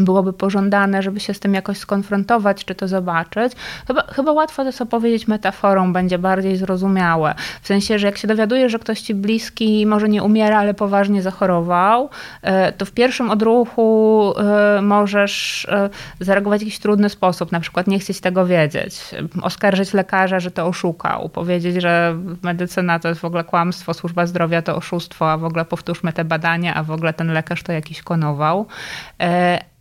byłoby 0.00 0.32
pożądane, 0.32 1.02
żeby 1.02 1.20
się 1.20 1.34
z 1.34 1.40
tym 1.40 1.54
jakoś 1.54 1.78
skonfrontować, 1.78 2.64
czy 2.64 2.74
to 2.74 2.88
zobaczyć. 2.88 3.52
Chyba, 3.86 4.02
chyba 4.02 4.32
łatwo 4.32 4.64
to 4.64 4.72
co 4.72 4.86
powiedzieć 4.86 5.28
metaforą, 5.28 5.92
będzie 5.92 6.18
bardziej 6.18 6.56
zrozumiałe. 6.56 7.34
W 7.62 7.66
sensie, 7.66 7.98
że 7.98 8.06
jak 8.06 8.18
się 8.18 8.28
dowiadujesz, 8.28 8.72
że 8.72 8.78
ktoś 8.78 9.00
ci 9.00 9.14
bliski 9.14 9.86
może 9.86 10.08
nie 10.08 10.22
umiera, 10.22 10.58
ale 10.58 10.74
poważnie 10.74 11.22
zachorował, 11.22 12.10
e, 12.42 12.72
to 12.72 12.84
w 12.84 12.92
pierwszym 12.92 13.30
odruchu 13.30 14.34
e, 14.38 14.82
możesz 14.82 15.64
e, 15.64 15.90
zareagować 16.20 16.60
w 16.60 16.62
jakiś 16.62 16.78
trudny 16.78 17.08
sposób, 17.08 17.52
na 17.52 17.60
przykład 17.60 17.86
nie 17.86 17.98
chcieć 17.98 18.20
tego 18.20 18.46
wiedzieć, 18.46 19.00
oskarżyć 19.42 19.94
lekarza, 19.94 20.40
że 20.40 20.50
to 20.50 20.66
oszukał, 20.66 21.28
powiedzieć, 21.28 21.82
że 21.82 22.16
medycyna 22.42 22.98
to 22.98 23.08
jest 23.08 23.20
w 23.20 23.24
ogóle 23.24 23.44
kłamstwo, 23.44 23.94
służba 23.94 24.26
zdrowia 24.26 24.62
to 24.62 24.76
oszustwo, 24.76 25.32
a 25.32 25.36
w 25.38 25.44
ogóle 25.44 25.64
powtórzmy 25.64 26.12
te 26.12 26.24
badania, 26.24 26.74
a 26.74 26.82
w 26.82 26.90
ogóle 26.90 27.12
ten 27.12 27.32
lekarz 27.32 27.62
to 27.62 27.72
jakiś 27.72 28.02
konował 28.02 28.66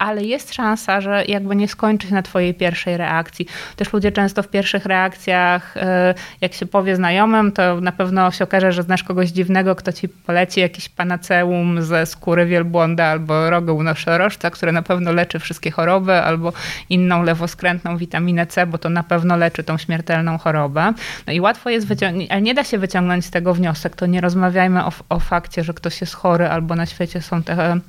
ale 0.02 0.24
jest 0.24 0.54
szansa, 0.54 1.02
że 1.02 1.24
jakby 1.28 1.56
nie 1.56 1.68
skończy 1.68 2.08
się 2.08 2.14
na 2.14 2.22
twojej 2.22 2.54
pierwszej 2.54 2.98
reakcji. 2.98 3.48
Też 3.76 3.94
ludzie 3.94 4.12
często 4.12 4.44
w 4.44 4.48
pierwszych 4.48 4.86
reakcjach, 4.86 5.78
e, 5.78 6.14
jak 6.42 6.54
się 6.54 6.66
powie 6.66 6.96
znajomym, 6.96 7.52
to 7.52 7.82
na 7.82 7.92
pewno 7.92 8.32
się 8.32 8.44
okaże, 8.44 8.72
że 8.72 8.84
znasz 8.84 9.04
kogoś 9.04 9.30
dziwnego, 9.30 9.76
kto 9.76 9.94
ci 9.94 10.10
poleci 10.10 10.60
jakiś 10.60 10.90
panaceum 10.90 11.82
ze 11.82 12.06
skóry 12.06 12.46
wielbłąda 12.46 13.06
albo 13.06 13.50
rogu 13.50 13.84
nosorożca, 13.84 14.50
które 14.50 14.72
na 14.72 14.82
pewno 14.82 15.12
leczy 15.12 15.40
wszystkie 15.40 15.72
choroby, 15.72 16.14
albo 16.14 16.54
inną 16.90 17.24
lewoskrętną 17.24 17.98
witaminę 17.98 18.46
C, 18.48 18.66
bo 18.66 18.78
to 18.78 18.90
na 18.90 19.04
pewno 19.04 19.38
leczy 19.38 19.64
tą 19.64 19.78
śmiertelną 19.78 20.38
chorobę. 20.38 20.94
No 21.28 21.34
i 21.34 21.40
łatwo 21.40 21.70
jest 21.70 21.88
wyciągnąć, 21.88 22.32
ale 22.32 22.42
nie 22.42 22.54
da 22.54 22.64
się 22.64 22.78
wyciągnąć 22.78 23.26
z 23.26 23.32
tego 23.32 23.54
wniosek, 23.54 23.96
to 23.96 24.06
nie 24.06 24.22
rozmawiajmy 24.22 24.86
o, 24.86 24.92
o 25.10 25.20
fakcie, 25.20 25.64
że 25.64 25.74
ktoś 25.74 26.02
jest 26.02 26.14
chory 26.14 26.48
albo 26.48 26.76
na 26.76 26.86
świecie 26.86 27.22
są 27.22 27.44
te 27.44 27.80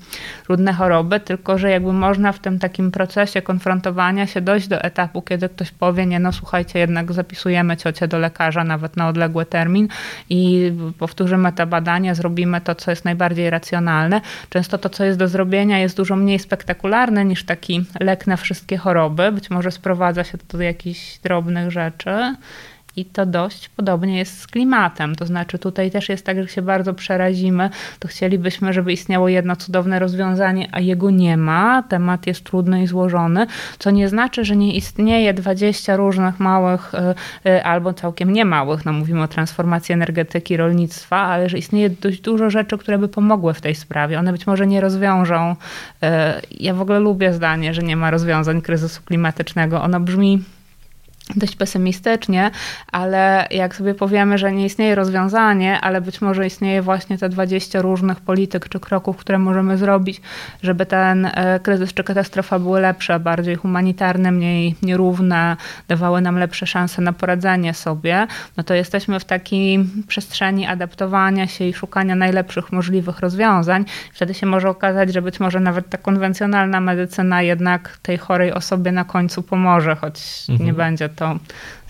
trudne 0.45 0.73
choroby, 0.73 1.21
tylko 1.21 1.59
że 1.59 1.71
jakby 1.71 2.02
można 2.03 2.33
w 2.33 2.39
tym 2.39 2.59
takim 2.59 2.91
procesie 2.91 3.43
konfrontowania 3.43 4.27
się 4.27 4.41
dojść 4.41 4.69
do 4.69 4.83
etapu, 4.83 5.23
kiedy 5.23 5.49
ktoś 5.49 5.71
powie, 5.71 6.07
nie 6.07 6.21
no 6.21 6.33
słuchajcie, 6.33 6.79
jednak 6.79 7.13
zapisujemy 7.13 7.77
ciocię 7.77 8.09
do 8.09 8.19
lekarza 8.19 8.65
nawet 8.65 8.97
na 8.97 9.09
odległy 9.09 9.47
termin 9.47 9.89
i 10.31 10.73
powtórzymy 10.99 11.53
te 11.53 11.67
badania, 11.67 12.15
zrobimy 12.15 12.61
to, 12.61 12.75
co 12.75 12.91
jest 12.91 13.05
najbardziej 13.05 13.51
racjonalne. 13.51 14.21
Często 14.49 14.79
to, 14.79 14.89
co 14.89 15.05
jest 15.05 15.19
do 15.19 15.29
zrobienia 15.29 15.79
jest 15.79 15.97
dużo 15.97 16.17
mniej 16.17 16.39
spektakularne 16.39 17.25
niż 17.25 17.45
taki 17.45 17.85
lek 18.01 18.27
na 18.27 18.37
wszystkie 18.37 18.77
choroby. 18.77 19.33
Być 19.33 19.51
może 19.51 19.71
sprowadza 19.71 20.25
się 20.25 20.39
to 20.39 20.59
do 20.59 20.63
jakichś 20.63 21.19
drobnych 21.19 21.71
rzeczy 21.71 22.35
i 22.97 23.05
to 23.05 23.27
dość 23.27 23.69
podobnie 23.69 24.19
jest 24.19 24.41
z 24.41 24.47
klimatem. 24.47 25.15
To 25.15 25.27
znaczy, 25.27 25.59
tutaj 25.59 25.91
też 25.91 26.09
jest 26.09 26.27
tak, 26.27 26.43
że 26.43 26.49
się 26.49 26.63
bardzo 26.63 26.95
przerazimy, 26.95 27.71
to 27.99 28.09
chcielibyśmy, 28.09 28.73
żeby 28.73 28.93
istniało 28.93 29.29
jedno 29.29 29.57
cudowne 29.57 29.99
rozwiązanie, 29.99 30.69
a 30.73 30.81
jego 30.81 31.11
nie 31.11 31.37
ma. 31.37 31.83
Temat 31.83 32.27
jest 32.27 32.45
trudny 32.45 32.83
i 32.83 32.87
złożony, 32.87 33.47
co 33.79 33.91
nie 33.91 34.09
znaczy, 34.09 34.45
że 34.45 34.57
nie 34.57 34.75
istnieje 34.77 35.35
20 35.35 35.97
różnych 35.97 36.41
małych 36.41 36.93
y, 37.45 37.49
y, 37.49 37.65
albo 37.65 37.93
całkiem 37.93 38.33
nie 38.33 38.45
małych, 38.45 38.85
no 38.85 38.93
mówimy 38.93 39.23
o 39.23 39.29
transformacji 39.29 39.93
energetyki, 39.93 40.57
rolnictwa, 40.57 41.17
ale 41.17 41.49
że 41.49 41.59
istnieje 41.59 41.91
dość 41.91 42.21
dużo 42.21 42.51
rzeczy, 42.51 42.79
które 42.79 42.99
by 42.99 43.09
pomogły 43.09 43.55
w 43.55 43.61
tej 43.61 43.75
sprawie. 43.75 44.19
One 44.19 44.33
być 44.33 44.47
może 44.47 44.67
nie 44.67 44.81
rozwiążą. 44.81 45.51
Y, 45.51 46.07
ja 46.51 46.75
w 46.75 46.81
ogóle 46.81 46.99
lubię 46.99 47.33
zdanie, 47.33 47.75
że 47.75 47.83
nie 47.83 47.97
ma 47.97 48.11
rozwiązań 48.11 48.63
kryzysu 48.63 49.03
klimatycznego. 49.03 49.83
Ono 49.83 50.01
brzmi 50.01 50.43
dość 51.37 51.57
pesymistycznie, 51.57 52.51
ale 52.93 53.47
jak 53.51 53.77
sobie 53.77 53.95
powiemy, 53.95 54.39
że 54.39 54.53
nie 54.53 54.65
istnieje 54.65 54.95
rozwiązanie, 54.95 55.81
ale 55.81 56.01
być 56.01 56.21
może 56.21 56.47
istnieje 56.47 56.83
właśnie 56.83 57.19
te 57.19 57.29
20 57.29 57.83
różnych 57.83 58.21
polityk 58.21 58.69
czy 58.69 58.81
kroków, 58.81 59.17
które 59.17 59.39
możemy 59.39 59.77
zrobić, 59.77 60.21
żeby 60.63 60.87
ten 60.87 61.27
e, 61.27 61.61
kryzys 61.63 61.95
czy 61.95 62.05
katastrofa 62.05 62.59
były 62.59 62.81
lepsze, 62.81 63.21
bardziej 63.21 63.57
humanitarne, 63.57 64.33
mniej 64.33 64.75
nierówne, 64.83 65.57
dawały 65.89 66.21
nam 66.21 66.39
lepsze 66.39 66.67
szanse 66.67 67.03
na 67.03 67.13
poradzenie 67.13 67.75
sobie, 67.75 68.27
no 68.57 68.63
to 68.63 68.75
jesteśmy 68.75 69.21
w 69.21 69.25
takiej 69.25 69.85
przestrzeni 70.07 70.67
adaptowania 70.67 71.47
się 71.47 71.65
i 71.65 71.75
szukania 71.75 72.15
najlepszych 72.15 72.73
możliwych 72.73 73.21
rozwiązań. 73.21 73.85
Wtedy 74.13 74.35
się 74.35 74.47
może 74.47 74.71
okazać, 74.71 75.13
że 75.13 75.23
być 75.23 75.41
może 75.41 75.61
nawet 75.61 75.89
ta 75.89 75.99
konwencjonalna 75.99 76.81
medycyna 76.81 77.43
jednak 77.43 77.99
tej 78.03 78.19
chorej 78.19 78.53
osobie 78.53 78.93
na 78.93 79.05
końcu 79.05 79.43
pomoże, 79.43 79.97
choć 79.97 80.21
mhm. 80.49 80.67
nie 80.67 80.73
będzie 80.73 81.09
to 81.13 81.39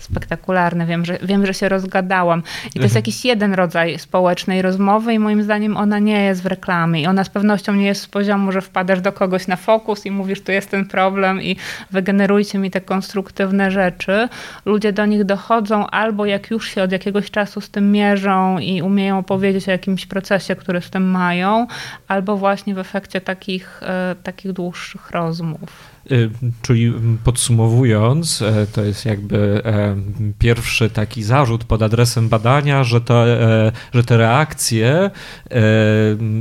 spektakularne. 0.03 0.85
Wiem, 0.85 1.05
że, 1.05 1.17
wiem, 1.23 1.45
że 1.45 1.53
się 1.53 1.69
rozgadałam. 1.69 2.39
I 2.39 2.79
to 2.79 2.79
jest 2.79 2.95
mhm. 2.95 2.95
jakiś 2.95 3.25
jeden 3.25 3.53
rodzaj 3.53 3.99
społecznej 3.99 4.61
rozmowy 4.61 5.13
i 5.13 5.19
moim 5.19 5.43
zdaniem 5.43 5.77
ona 5.77 5.99
nie 5.99 6.23
jest 6.23 6.43
w 6.43 6.45
reklamie. 6.45 7.01
I 7.01 7.07
ona 7.07 7.23
z 7.23 7.29
pewnością 7.29 7.73
nie 7.73 7.85
jest 7.85 8.01
z 8.01 8.07
poziomu, 8.07 8.51
że 8.51 8.61
wpadasz 8.61 9.01
do 9.01 9.11
kogoś 9.11 9.47
na 9.47 9.55
fokus 9.55 10.05
i 10.05 10.11
mówisz, 10.11 10.41
tu 10.41 10.51
jest 10.51 10.69
ten 10.69 10.85
problem 10.85 11.41
i 11.41 11.55
wygenerujcie 11.91 12.59
mi 12.59 12.71
te 12.71 12.81
konstruktywne 12.81 13.71
rzeczy. 13.71 14.29
Ludzie 14.65 14.93
do 14.93 15.05
nich 15.05 15.23
dochodzą 15.23 15.87
albo 15.87 16.25
jak 16.25 16.51
już 16.51 16.69
się 16.69 16.83
od 16.83 16.91
jakiegoś 16.91 17.31
czasu 17.31 17.61
z 17.61 17.69
tym 17.69 17.91
mierzą 17.91 18.57
i 18.59 18.81
umieją 18.81 19.19
opowiedzieć 19.19 19.67
o 19.67 19.71
jakimś 19.71 20.05
procesie, 20.05 20.55
który 20.55 20.81
z 20.81 20.89
tym 20.89 21.11
mają, 21.11 21.67
albo 22.07 22.37
właśnie 22.37 22.75
w 22.75 22.79
efekcie 22.79 23.21
takich, 23.21 23.83
e, 23.83 24.15
takich 24.23 24.53
dłuższych 24.53 25.11
rozmów. 25.11 25.92
Y, 26.11 26.29
czyli 26.61 26.93
podsumowując, 27.23 28.41
e, 28.41 28.67
to 28.67 28.83
jest 28.83 29.05
jakby 29.05 29.61
e, 29.65 29.95
pierwszy 30.39 30.89
taki 30.89 31.23
zarzut 31.23 31.63
pod 31.63 31.81
adresem 31.81 32.29
badania, 32.29 32.83
że, 32.83 33.01
to, 33.01 33.27
e, 33.27 33.71
że 33.93 34.03
te 34.03 34.17
reakcje, 34.17 35.11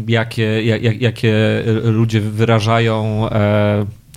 jakie, 0.06 0.62
jakie 1.00 1.34
ludzie 1.84 2.20
wyrażają 2.20 3.28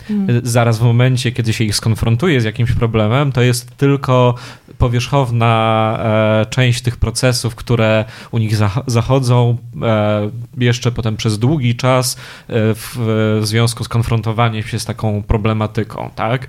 Hmm. 0.08 0.42
zaraz 0.44 0.80
w 0.80 0.82
momencie, 0.82 1.32
kiedy 1.32 1.54
się 1.54 1.64
ich 1.64 1.76
skonfrontuje 1.76 2.42
z 2.42 2.44
jakimś 2.44 2.72
problemem, 2.72 3.32
to 3.32 3.42
jest 3.42 3.78
tylko 3.78 4.36
powierzchowna 4.78 5.98
e, 6.02 6.46
część 6.46 6.82
tych 6.82 6.98
procesów, 6.98 7.56
które 7.56 8.06
u 8.32 8.38
nich 8.38 8.56
zachodzą 8.88 9.58
e, 9.82 10.30
jeszcze 10.58 10.92
potem 10.92 11.18
przez 11.18 11.40
długi 11.40 11.76
czas 11.76 12.16
e, 12.16 12.20
w 12.50 13.40
związku 13.44 13.84
z 13.84 13.88
konfrontowaniem 13.88 14.64
się 14.64 14.80
z 14.80 14.86
taką 14.86 15.24
problematyką, 15.24 16.10
tak? 16.16 16.48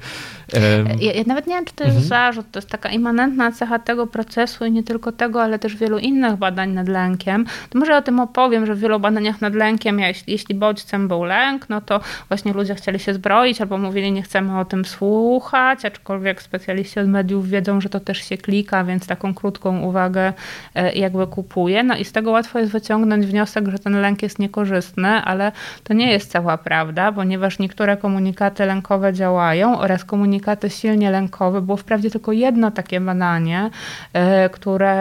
Ja, 1.00 1.12
ja, 1.12 1.22
nawet 1.26 1.46
nie 1.46 1.54
wiem, 1.54 1.64
czy 1.64 1.74
to 1.74 1.84
jest 1.84 1.96
mhm. 1.96 2.08
zarzut. 2.08 2.46
To 2.52 2.58
jest 2.58 2.68
taka 2.68 2.88
immanentna 2.88 3.52
cecha 3.52 3.78
tego 3.78 4.06
procesu 4.06 4.64
i 4.64 4.72
nie 4.72 4.82
tylko 4.82 5.12
tego, 5.12 5.42
ale 5.42 5.58
też 5.58 5.76
wielu 5.76 5.98
innych 5.98 6.36
badań 6.36 6.70
nad 6.70 6.88
lękiem. 6.88 7.46
To 7.70 7.78
może 7.78 7.96
o 7.96 8.02
tym 8.02 8.20
opowiem, 8.20 8.66
że 8.66 8.74
w 8.74 8.78
wielu 8.78 9.00
badaniach 9.00 9.40
nad 9.40 9.54
lękiem, 9.54 10.00
jeśli, 10.00 10.32
jeśli 10.32 10.54
bodźcem 10.54 11.08
był 11.08 11.24
lęk, 11.24 11.68
no 11.68 11.80
to 11.80 12.00
właśnie 12.28 12.52
ludzie 12.52 12.74
chcieli 12.74 12.98
się 12.98 13.14
zbroić 13.14 13.60
albo 13.60 13.78
mówili, 13.78 14.12
nie 14.12 14.22
chcemy 14.22 14.58
o 14.58 14.64
tym 14.64 14.84
słuchać, 14.84 15.84
aczkolwiek 15.84 16.42
specjaliści 16.42 17.00
od 17.00 17.08
mediów 17.08 17.48
wiedzą, 17.48 17.80
że 17.80 17.88
to 17.88 18.00
też 18.00 18.18
się 18.18 18.38
klika, 18.38 18.84
więc 18.84 19.06
taką 19.06 19.34
krótką 19.34 19.80
uwagę 19.80 20.32
e, 20.74 20.92
jakby 20.92 21.26
kupuje. 21.26 21.82
No 21.82 21.96
i 21.96 22.04
z 22.04 22.12
tego 22.12 22.30
łatwo 22.30 22.58
jest 22.58 22.72
wyciągnąć 22.72 23.26
wniosek, 23.26 23.68
że 23.68 23.78
ten 23.78 24.00
lęk 24.00 24.22
jest 24.22 24.38
niekorzystny, 24.38 25.08
ale 25.08 25.52
to 25.84 25.94
nie 25.94 26.12
jest 26.12 26.30
cała 26.30 26.58
prawda, 26.58 27.12
ponieważ 27.12 27.58
niektóre 27.58 27.96
komunikaty 27.96 28.66
lękowe 28.66 29.12
działają 29.12 29.78
oraz 29.78 30.04
komunikaty 30.04 30.35
komunikaty 30.36 30.70
silnie 30.70 31.10
lękowe. 31.10 31.60
Było 31.60 31.76
wprawdzie 31.76 32.10
tylko 32.10 32.32
jedno 32.32 32.70
takie 32.70 33.00
badanie, 33.00 33.70
e, 34.12 34.48
które 34.48 34.92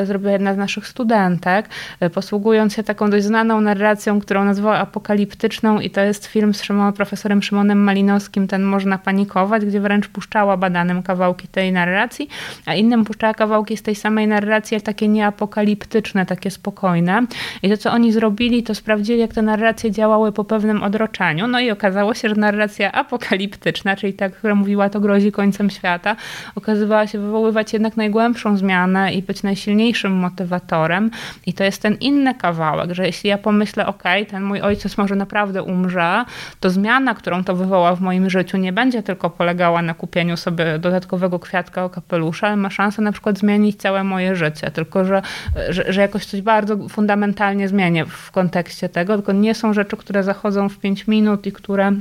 e, 0.00 0.06
zrobiła 0.06 0.32
jedna 0.32 0.54
z 0.54 0.56
naszych 0.56 0.86
studentek, 0.88 1.68
e, 2.00 2.10
posługując 2.10 2.74
się 2.74 2.82
taką 2.82 3.10
dość 3.10 3.24
znaną 3.24 3.60
narracją, 3.60 4.20
którą 4.20 4.44
nazwała 4.44 4.78
apokaliptyczną 4.78 5.80
i 5.80 5.90
to 5.90 6.00
jest 6.00 6.26
film 6.26 6.54
z 6.54 6.62
Szymon, 6.62 6.92
profesorem 6.92 7.42
Szymonem 7.42 7.78
Malinowskim, 7.78 8.48
ten 8.48 8.62
Można 8.62 8.98
panikować, 8.98 9.64
gdzie 9.64 9.80
wręcz 9.80 10.08
puszczała 10.08 10.56
badanym 10.56 11.02
kawałki 11.02 11.48
tej 11.48 11.72
narracji, 11.72 12.28
a 12.66 12.74
innym 12.74 13.04
puszczała 13.04 13.34
kawałki 13.34 13.76
z 13.76 13.82
tej 13.82 13.94
samej 13.94 14.28
narracji, 14.28 14.80
takie 14.80 15.08
nieapokaliptyczne, 15.08 16.26
takie 16.26 16.50
spokojne. 16.50 17.26
I 17.62 17.70
to, 17.70 17.76
co 17.76 17.92
oni 17.92 18.12
zrobili, 18.12 18.62
to 18.62 18.74
sprawdzili, 18.74 19.20
jak 19.20 19.32
te 19.32 19.42
narracje 19.42 19.90
działały 19.90 20.32
po 20.32 20.44
pewnym 20.44 20.82
odroczeniu. 20.82 21.46
No 21.46 21.60
i 21.60 21.70
okazało 21.70 22.14
się, 22.14 22.28
że 22.28 22.34
narracja 22.34 22.92
apokaliptyczna, 22.92 23.96
czyli 23.96 24.12
ta, 24.12 24.30
która 24.30 24.54
mówi 24.54 24.75
mówiła, 24.76 24.90
to 24.90 25.00
grozi 25.00 25.32
końcem 25.32 25.70
świata, 25.70 26.16
okazywała 26.54 27.06
się 27.06 27.18
wywoływać 27.18 27.72
jednak 27.72 27.96
najgłębszą 27.96 28.56
zmianę 28.56 29.14
i 29.14 29.22
być 29.22 29.42
najsilniejszym 29.42 30.12
motywatorem. 30.12 31.10
I 31.46 31.52
to 31.52 31.64
jest 31.64 31.82
ten 31.82 31.94
inny 31.94 32.34
kawałek, 32.34 32.94
że 32.94 33.06
jeśli 33.06 33.30
ja 33.30 33.38
pomyślę, 33.38 33.86
ok, 33.86 34.02
ten 34.30 34.42
mój 34.42 34.60
ojciec 34.60 34.98
może 34.98 35.16
naprawdę 35.16 35.62
umrze, 35.62 36.24
to 36.60 36.70
zmiana, 36.70 37.14
którą 37.14 37.44
to 37.44 37.56
wywoła 37.56 37.94
w 37.94 38.00
moim 38.00 38.30
życiu, 38.30 38.58
nie 38.58 38.72
będzie 38.72 39.02
tylko 39.02 39.30
polegała 39.30 39.82
na 39.82 39.94
kupieniu 39.94 40.36
sobie 40.36 40.78
dodatkowego 40.78 41.38
kwiatka 41.38 41.84
o 41.84 41.90
kapelusza, 41.90 42.46
ale 42.46 42.56
ma 42.56 42.70
szansę 42.70 43.02
na 43.02 43.12
przykład 43.12 43.38
zmienić 43.38 43.76
całe 43.76 44.04
moje 44.04 44.36
życie. 44.36 44.70
Tylko, 44.70 45.04
że, 45.04 45.22
że, 45.68 45.92
że 45.92 46.00
jakoś 46.00 46.26
coś 46.26 46.42
bardzo 46.42 46.88
fundamentalnie 46.88 47.68
zmienię 47.68 48.04
w 48.04 48.30
kontekście 48.30 48.88
tego, 48.88 49.14
tylko 49.14 49.32
nie 49.32 49.54
są 49.54 49.72
rzeczy, 49.72 49.96
które 49.96 50.22
zachodzą 50.22 50.68
w 50.68 50.78
5 50.78 51.06
minut 51.06 51.46
i 51.46 51.52
które 51.52 51.92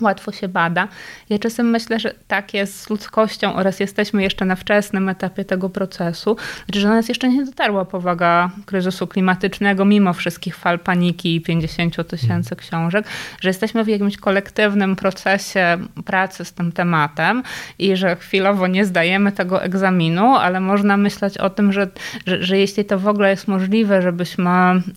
łatwo 0.00 0.32
się 0.32 0.48
bada. 0.48 0.88
Ja 1.30 1.38
czasem 1.38 1.70
myślę, 1.70 2.00
że 2.00 2.14
tak 2.28 2.54
jest 2.54 2.80
z 2.80 2.90
ludzkością 2.90 3.54
oraz 3.54 3.80
jesteśmy 3.80 4.22
jeszcze 4.22 4.44
na 4.44 4.56
wczesnym 4.56 5.08
etapie 5.08 5.44
tego 5.44 5.70
procesu, 5.70 6.36
znaczy, 6.64 6.80
że 6.80 6.88
do 6.88 6.94
nas 6.94 7.08
jeszcze 7.08 7.28
nie 7.28 7.44
dotarła 7.44 7.84
powaga 7.84 8.50
kryzysu 8.66 9.06
klimatycznego, 9.06 9.84
mimo 9.84 10.12
wszystkich 10.12 10.56
fal 10.56 10.78
paniki 10.78 11.36
i 11.36 11.40
50 11.40 12.08
tysięcy 12.08 12.56
książek, 12.56 13.06
że 13.40 13.48
jesteśmy 13.48 13.84
w 13.84 13.88
jakimś 13.88 14.16
kolektywnym 14.16 14.96
procesie 14.96 15.78
pracy 16.04 16.44
z 16.44 16.52
tym 16.52 16.72
tematem 16.72 17.42
i 17.78 17.96
że 17.96 18.16
chwilowo 18.16 18.66
nie 18.66 18.84
zdajemy 18.84 19.32
tego 19.32 19.62
egzaminu, 19.62 20.36
ale 20.36 20.60
można 20.60 20.96
myśleć 20.96 21.38
o 21.38 21.50
tym, 21.50 21.72
że, 21.72 21.88
że, 22.26 22.42
że 22.42 22.58
jeśli 22.58 22.84
to 22.84 22.98
w 22.98 23.08
ogóle 23.08 23.30
jest 23.30 23.48
możliwe, 23.48 24.02
żebyśmy 24.02 24.50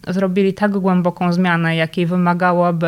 zrobili 0.08 0.54
tak 0.54 0.72
głęboką 0.72 1.34
zmianę, 1.34 1.76
jakiej 1.76 2.06
wymagałaby 2.06 2.88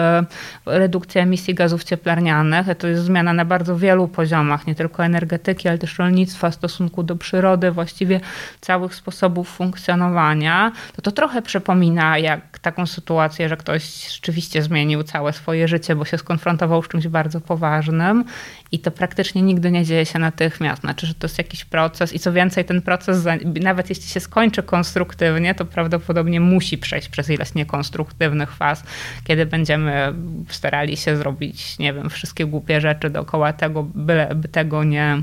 redukcja 0.66 1.22
emisji 1.22 1.54
gazów 1.54 1.84
cieplarnianych, 1.84 1.97
cieplarnianych. 1.98 2.68
To 2.78 2.88
jest 2.88 3.04
zmiana 3.04 3.34
na 3.34 3.46
bardzo 3.46 3.78
wielu 3.78 4.08
poziomach, 4.08 4.68
nie 4.68 4.76
tylko 4.76 5.06
energetyki, 5.06 5.68
ale 5.68 5.78
też 5.78 6.00
rolnictwa, 6.00 6.52
stosunku 6.52 7.04
do 7.04 7.16
przyrody, 7.16 7.72
właściwie 7.72 8.20
całych 8.62 8.96
sposobów 8.96 9.50
funkcjonowania. 9.50 10.72
To 10.96 11.02
to 11.02 11.12
trochę 11.12 11.42
przypomina 11.42 12.18
jak 12.18 12.60
taką 12.60 12.86
sytuację, 12.86 13.50
że 13.50 13.58
ktoś 13.58 14.14
rzeczywiście 14.14 14.62
zmienił 14.62 15.04
całe 15.04 15.34
swoje 15.34 15.68
życie, 15.68 15.96
bo 15.96 16.06
się 16.06 16.18
skonfrontował 16.18 16.84
z 16.84 16.88
czymś 16.88 17.08
bardzo 17.08 17.42
poważnym 17.42 18.24
i 18.72 18.80
to 18.80 18.92
praktycznie 18.92 19.42
nigdy 19.42 19.72
nie 19.72 19.86
dzieje 19.86 20.06
się 20.06 20.20
natychmiast. 20.20 20.82
Znaczy, 20.82 21.08
że 21.08 21.14
to 21.14 21.28
jest 21.28 21.38
jakiś 21.38 21.66
proces 21.66 22.14
i 22.14 22.20
co 22.20 22.34
więcej, 22.34 22.66
ten 22.66 22.82
proces, 22.82 23.26
nawet 23.62 23.90
jeśli 23.90 24.08
się 24.08 24.20
skończy 24.20 24.64
konstruktywnie, 24.64 25.56
to 25.56 25.66
prawdopodobnie 25.66 26.40
musi 26.40 26.78
przejść 26.78 27.10
przez 27.10 27.30
ileś 27.30 27.56
niekonstruktywnych 27.56 28.52
faz, 28.52 28.84
kiedy 29.24 29.46
będziemy 29.46 30.14
starali 30.50 30.98
się 30.98 31.18
zrobić, 31.18 31.80
nie 31.80 31.87
wiem, 31.94 32.10
wszystkie 32.10 32.46
głupie 32.46 32.82
rzeczy 32.82 33.10
dookoła 33.10 33.54
tego, 33.54 33.84
byle 33.84 34.36
by 34.36 34.48
tego 34.48 34.84
nie, 34.84 35.22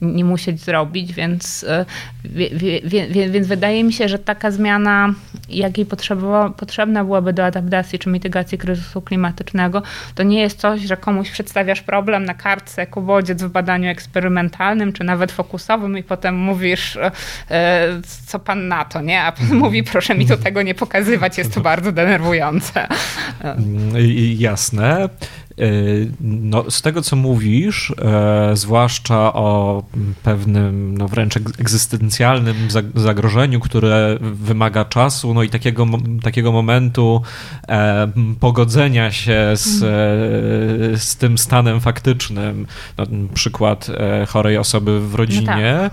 nie 0.00 0.24
musieć 0.24 0.60
zrobić, 0.60 1.12
więc, 1.12 1.64
e, 1.68 1.84
więc 3.30 3.46
wydaje 3.46 3.84
mi 3.84 3.92
się, 3.92 4.08
że 4.08 4.18
taka 4.18 4.50
zmiana 4.50 5.14
jakiej 5.48 5.86
potrzebna 6.56 7.04
byłaby 7.04 7.32
do 7.32 7.44
adaptacji 7.44 7.98
czy 7.98 8.10
mitygacji 8.10 8.58
kryzysu 8.58 9.02
klimatycznego, 9.02 9.82
to 10.14 10.22
nie 10.22 10.40
jest 10.40 10.58
coś, 10.58 10.80
że 10.80 10.96
komuś 10.96 11.30
przedstawiasz 11.30 11.82
problem 11.82 12.24
na 12.24 12.34
kartce 12.34 12.82
jako 12.82 13.00
bodziec 13.00 13.42
w 13.42 13.48
badaniu 13.48 13.88
eksperymentalnym, 13.88 14.92
czy 14.92 15.04
nawet 15.04 15.32
fokusowym 15.32 15.98
i 15.98 16.02
potem 16.02 16.36
mówisz, 16.36 16.98
e, 17.50 17.88
co 18.26 18.38
pan 18.38 18.68
na 18.68 18.84
to, 18.84 19.00
nie? 19.00 19.22
A 19.22 19.32
pan 19.32 19.42
mhm. 19.42 19.60
mówi, 19.60 19.82
proszę 19.82 20.14
mi 20.14 20.26
tu 20.26 20.36
tego 20.36 20.62
nie 20.62 20.74
pokazywać, 20.74 21.38
jest 21.38 21.54
to 21.54 21.60
bardzo 21.70 21.92
denerwujące. 21.92 22.88
Jasne. 24.38 25.08
E, 25.58 25.64
no, 26.20 26.70
z 26.70 26.82
tego, 26.82 27.02
co 27.02 27.16
mówisz, 27.16 27.92
e, 28.02 28.56
zwłaszcza 28.56 29.32
o 29.32 29.82
pewnym 30.22 30.98
no, 30.98 31.08
wręcz 31.08 31.36
egzystencjalnym 31.36 32.56
zagrożeniu, 32.94 33.60
które 33.60 34.18
wymaga 34.20 34.84
czasu, 34.84 35.34
no 35.34 35.42
i 35.42 35.48
takiego, 35.48 35.86
takiego 36.22 36.52
momentu 36.52 37.22
e, 37.68 38.08
pogodzenia 38.40 39.12
się 39.12 39.50
z, 39.54 39.78
z 41.02 41.16
tym 41.16 41.38
stanem 41.38 41.80
faktycznym, 41.80 42.66
no, 42.98 43.06
przykład 43.34 43.86
chorej 44.28 44.56
osoby 44.56 45.00
w 45.00 45.14
rodzinie, 45.14 45.90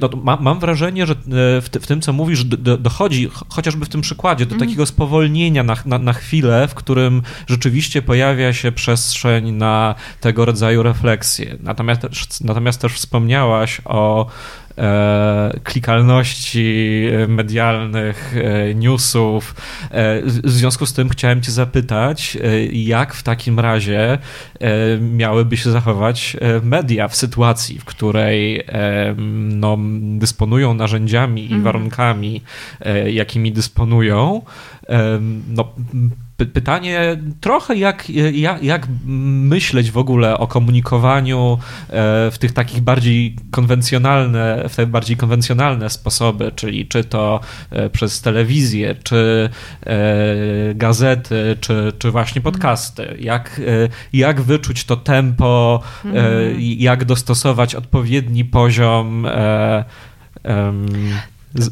no, 0.00 0.08
tak. 0.08 0.24
no, 0.24 0.36
mam 0.40 0.60
wrażenie, 0.60 1.06
że 1.06 1.14
w, 1.60 1.68
w, 1.80 1.86
tym, 1.86 2.00
co 2.00 2.12
mówisz, 2.12 2.44
dochodzi 2.78 3.30
chociażby 3.48 3.84
w 3.84 3.88
tym 3.88 4.00
przykładzie 4.00 4.46
do 4.46 4.52
mhm. 4.52 4.68
takiego 4.68 4.86
spowolnienia 4.86 5.62
na, 5.62 5.76
na, 5.86 5.98
na 5.98 6.12
chwilę, 6.12 6.68
w 6.68 6.74
którym 6.74 7.22
rzeczywiście 7.46 8.02
pojawia 8.02 8.52
się 8.52 8.72
przestrzeń 8.94 9.52
na 9.52 9.94
tego 10.20 10.44
rodzaju 10.44 10.82
refleksje. 10.82 11.56
Natomiast, 11.60 12.00
natomiast 12.44 12.80
też 12.80 12.92
wspomniałaś 12.92 13.80
o 13.84 14.26
e, 14.78 15.60
klikalności 15.64 17.04
medialnych, 17.28 18.34
e, 18.36 18.74
newsów. 18.74 19.54
E, 19.90 20.22
w 20.22 20.50
związku 20.50 20.86
z 20.86 20.92
tym 20.92 21.08
chciałem 21.08 21.42
Cię 21.42 21.52
zapytać, 21.52 22.36
e, 22.36 22.66
jak 22.66 23.14
w 23.14 23.22
takim 23.22 23.60
razie 23.60 24.12
e, 24.12 24.18
miałyby 24.98 25.56
się 25.56 25.70
zachować 25.70 26.36
e, 26.40 26.60
media 26.60 27.08
w 27.08 27.16
sytuacji, 27.16 27.78
w 27.78 27.84
której 27.84 28.64
no, 29.48 29.78
dysponują 30.00 30.74
narzędziami 30.74 31.42
i 31.42 31.44
mhm. 31.44 31.62
warunkami, 31.62 32.42
jakimi 33.06 33.52
dysponują. 33.52 34.42
No, 35.48 35.72
pytanie 36.36 37.16
trochę 37.40 37.76
jak, 37.76 38.10
jak, 38.32 38.62
jak, 38.62 38.88
myśleć 39.06 39.90
w 39.90 39.98
ogóle 39.98 40.38
o 40.38 40.46
komunikowaniu 40.46 41.58
e, 41.88 42.30
w 42.30 42.38
tych 42.38 42.52
takich 42.52 42.80
bardziej 42.80 43.36
konwencjonalne, 43.50 44.63
w 44.68 44.76
te 44.76 44.86
bardziej 44.86 45.16
konwencjonalne 45.16 45.90
sposoby, 45.90 46.52
czyli 46.56 46.86
czy 46.86 47.04
to 47.04 47.40
e, 47.70 47.90
przez 47.90 48.20
telewizję, 48.20 48.94
czy 49.02 49.50
e, 49.86 49.94
gazety, 50.74 51.56
czy, 51.60 51.92
czy 51.98 52.10
właśnie 52.10 52.38
mhm. 52.40 52.52
podcasty. 52.52 53.16
Jak, 53.20 53.60
jak 54.12 54.40
wyczuć 54.40 54.84
to 54.84 54.96
tempo, 54.96 55.82
mhm. 56.04 56.60
jak 56.60 57.04
dostosować 57.04 57.74
odpowiedni 57.74 58.44
poziom 58.44 59.26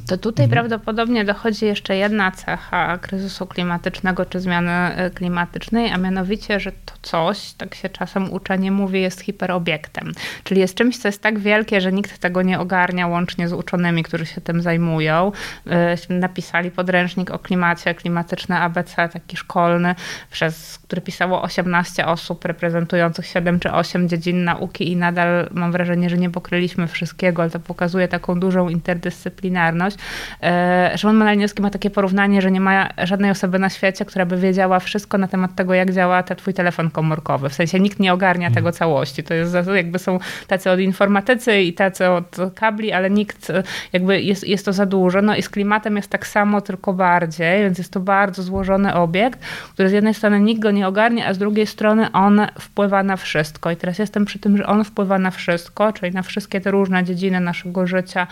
to 0.06 0.18
tutaj 0.18 0.44
mhm. 0.44 0.50
prawdopodobnie 0.50 1.24
dochodzi 1.24 1.66
jeszcze 1.66 1.96
jedna 1.96 2.30
cecha 2.30 2.98
kryzysu 2.98 3.46
klimatycznego 3.46 4.24
czy 4.24 4.40
zmiany 4.40 4.70
e, 4.70 5.10
klimatycznej, 5.10 5.90
a 5.90 5.98
mianowicie, 5.98 6.60
że 6.60 6.72
to 6.72 6.94
coś, 7.02 7.52
tak 7.52 7.74
się 7.74 7.88
czasem 7.88 8.32
uczenie 8.32 8.70
mówi, 8.70 9.02
jest 9.02 9.20
hiperobiektem. 9.20 10.12
Czyli 10.44 10.60
jest 10.60 10.74
czymś, 10.74 10.98
co 10.98 11.08
jest 11.08 11.22
tak 11.22 11.38
wielkie, 11.38 11.80
że 11.80 11.92
nikt 11.92 12.18
tego 12.18 12.42
nie 12.42 12.60
ogarnia, 12.60 13.06
łącznie 13.06 13.48
z 13.48 13.52
uczonymi, 13.52 14.02
którzy 14.02 14.26
się 14.26 14.40
tym 14.40 14.62
zajmują. 14.62 15.32
E, 15.66 15.96
napisali 16.08 16.70
podręcznik 16.70 17.30
o 17.30 17.38
klimacie, 17.38 17.94
klimatyczne 17.94 18.60
ABC, 18.60 19.08
taki 19.08 19.36
szkolny, 19.36 19.94
przez 20.30 20.78
który 20.78 21.02
pisało 21.02 21.42
18 21.42 22.06
osób 22.06 22.44
reprezentujących 22.44 23.26
7 23.26 23.60
czy 23.60 23.72
8 23.72 24.08
dziedzin 24.08 24.44
nauki 24.44 24.92
i 24.92 24.96
nadal 24.96 25.48
mam 25.50 25.72
wrażenie, 25.72 26.10
że 26.10 26.18
nie 26.18 26.30
pokryliśmy 26.30 26.88
wszystkiego, 26.88 27.42
ale 27.42 27.50
to 27.50 27.60
pokazuje 27.60 28.08
taką 28.08 28.40
dużą 28.40 28.68
interdyscyplinarność 28.68 29.71
solidarność. 29.72 29.96
E, 30.42 30.98
Szymon 30.98 31.24
ma 31.60 31.70
takie 31.70 31.90
porównanie, 31.90 32.42
że 32.42 32.50
nie 32.50 32.60
ma 32.60 32.88
żadnej 33.02 33.30
osoby 33.30 33.58
na 33.58 33.70
świecie, 33.70 34.04
która 34.04 34.26
by 34.26 34.36
wiedziała 34.36 34.80
wszystko 34.80 35.18
na 35.18 35.28
temat 35.28 35.54
tego, 35.54 35.74
jak 35.74 35.92
działa 35.92 36.22
ten 36.22 36.36
twój 36.36 36.54
telefon 36.54 36.90
komórkowy. 36.90 37.48
W 37.48 37.54
sensie 37.54 37.80
nikt 37.80 38.00
nie 38.00 38.12
ogarnia 38.12 38.48
tego 38.48 38.68
mhm. 38.68 38.74
całości. 38.74 39.22
To 39.22 39.34
jest 39.34 39.54
jakby 39.74 39.98
są 39.98 40.18
tacy 40.46 40.70
od 40.70 40.80
informatycy 40.80 41.60
i 41.60 41.72
tacy 41.72 42.08
od 42.08 42.36
kabli, 42.54 42.92
ale 42.92 43.10
nikt 43.10 43.52
jakby 43.92 44.22
jest, 44.22 44.48
jest 44.48 44.64
to 44.64 44.72
za 44.72 44.86
dużo. 44.86 45.22
No 45.22 45.36
i 45.36 45.42
z 45.42 45.48
klimatem 45.48 45.96
jest 45.96 46.10
tak 46.10 46.26
samo, 46.26 46.60
tylko 46.60 46.92
bardziej, 46.92 47.62
więc 47.62 47.78
jest 47.78 47.92
to 47.92 48.00
bardzo 48.00 48.42
złożony 48.42 48.94
obiekt, 48.94 49.40
który 49.72 49.88
z 49.88 49.92
jednej 49.92 50.14
strony 50.14 50.40
nikt 50.40 50.62
go 50.62 50.70
nie 50.70 50.88
ogarnia, 50.88 51.26
a 51.26 51.34
z 51.34 51.38
drugiej 51.38 51.66
strony 51.66 52.12
on 52.12 52.46
wpływa 52.60 53.02
na 53.02 53.16
wszystko. 53.16 53.70
I 53.70 53.76
teraz 53.76 53.98
jestem 53.98 54.24
przy 54.24 54.38
tym, 54.38 54.56
że 54.56 54.66
on 54.66 54.84
wpływa 54.84 55.18
na 55.18 55.30
wszystko, 55.30 55.92
czyli 55.92 56.12
na 56.12 56.22
wszystkie 56.22 56.60
te 56.60 56.70
różne 56.70 57.04
dziedziny 57.04 57.40
naszego 57.40 57.86
życia, 57.86 58.26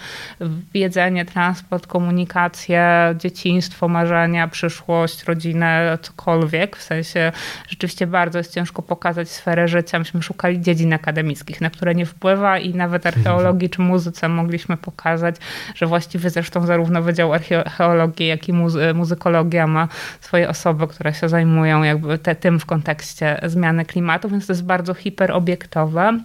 jedzenie, 0.74 1.24
transport, 1.33 1.87
komunikację, 1.87 3.14
dzieciństwo, 3.19 3.88
marzenia, 3.88 4.49
przyszłość, 4.49 5.25
rodzinę, 5.25 5.99
cokolwiek. 6.03 6.77
W 6.77 6.83
sensie 6.83 7.33
rzeczywiście 7.69 8.07
bardzo 8.07 8.38
jest 8.38 8.55
ciężko 8.55 8.83
pokazać 8.83 9.29
sferę 9.29 9.69
życia. 9.69 9.99
Myśmy 9.99 10.23
szukali 10.23 10.61
dziedzin 10.61 10.93
akademickich, 10.93 11.61
na 11.61 11.71
które 11.71 11.95
nie 11.95 12.07
wpływa 12.07 12.59
i 12.59 12.75
nawet 12.75 13.07
archeologii 13.07 13.71
czy 13.71 13.81
muzyce 13.81 14.29
mogliśmy 14.29 14.77
pokazać, 14.77 15.37
że 15.75 15.87
właściwie 15.87 16.31
zresztą 16.31 16.66
zarówno 16.66 17.03
Wydział 17.03 17.33
Archeologii, 17.33 18.27
jak 18.27 18.49
i 18.49 18.53
muzy 18.53 18.95
muzykologia 18.95 19.66
ma 19.66 19.88
swoje 20.21 20.49
osoby, 20.49 20.87
które 20.87 21.14
się 21.14 21.29
zajmują 21.29 21.83
jakby 21.83 22.19
te, 22.19 22.35
tym 22.35 22.61
w 22.61 22.66
kontekście 22.66 23.40
zmiany 23.43 23.85
klimatu, 23.85 24.29
więc 24.29 24.47
to 24.47 24.53
jest 24.53 24.64
bardzo 24.64 24.95
hiperobiektowe. 24.95 26.21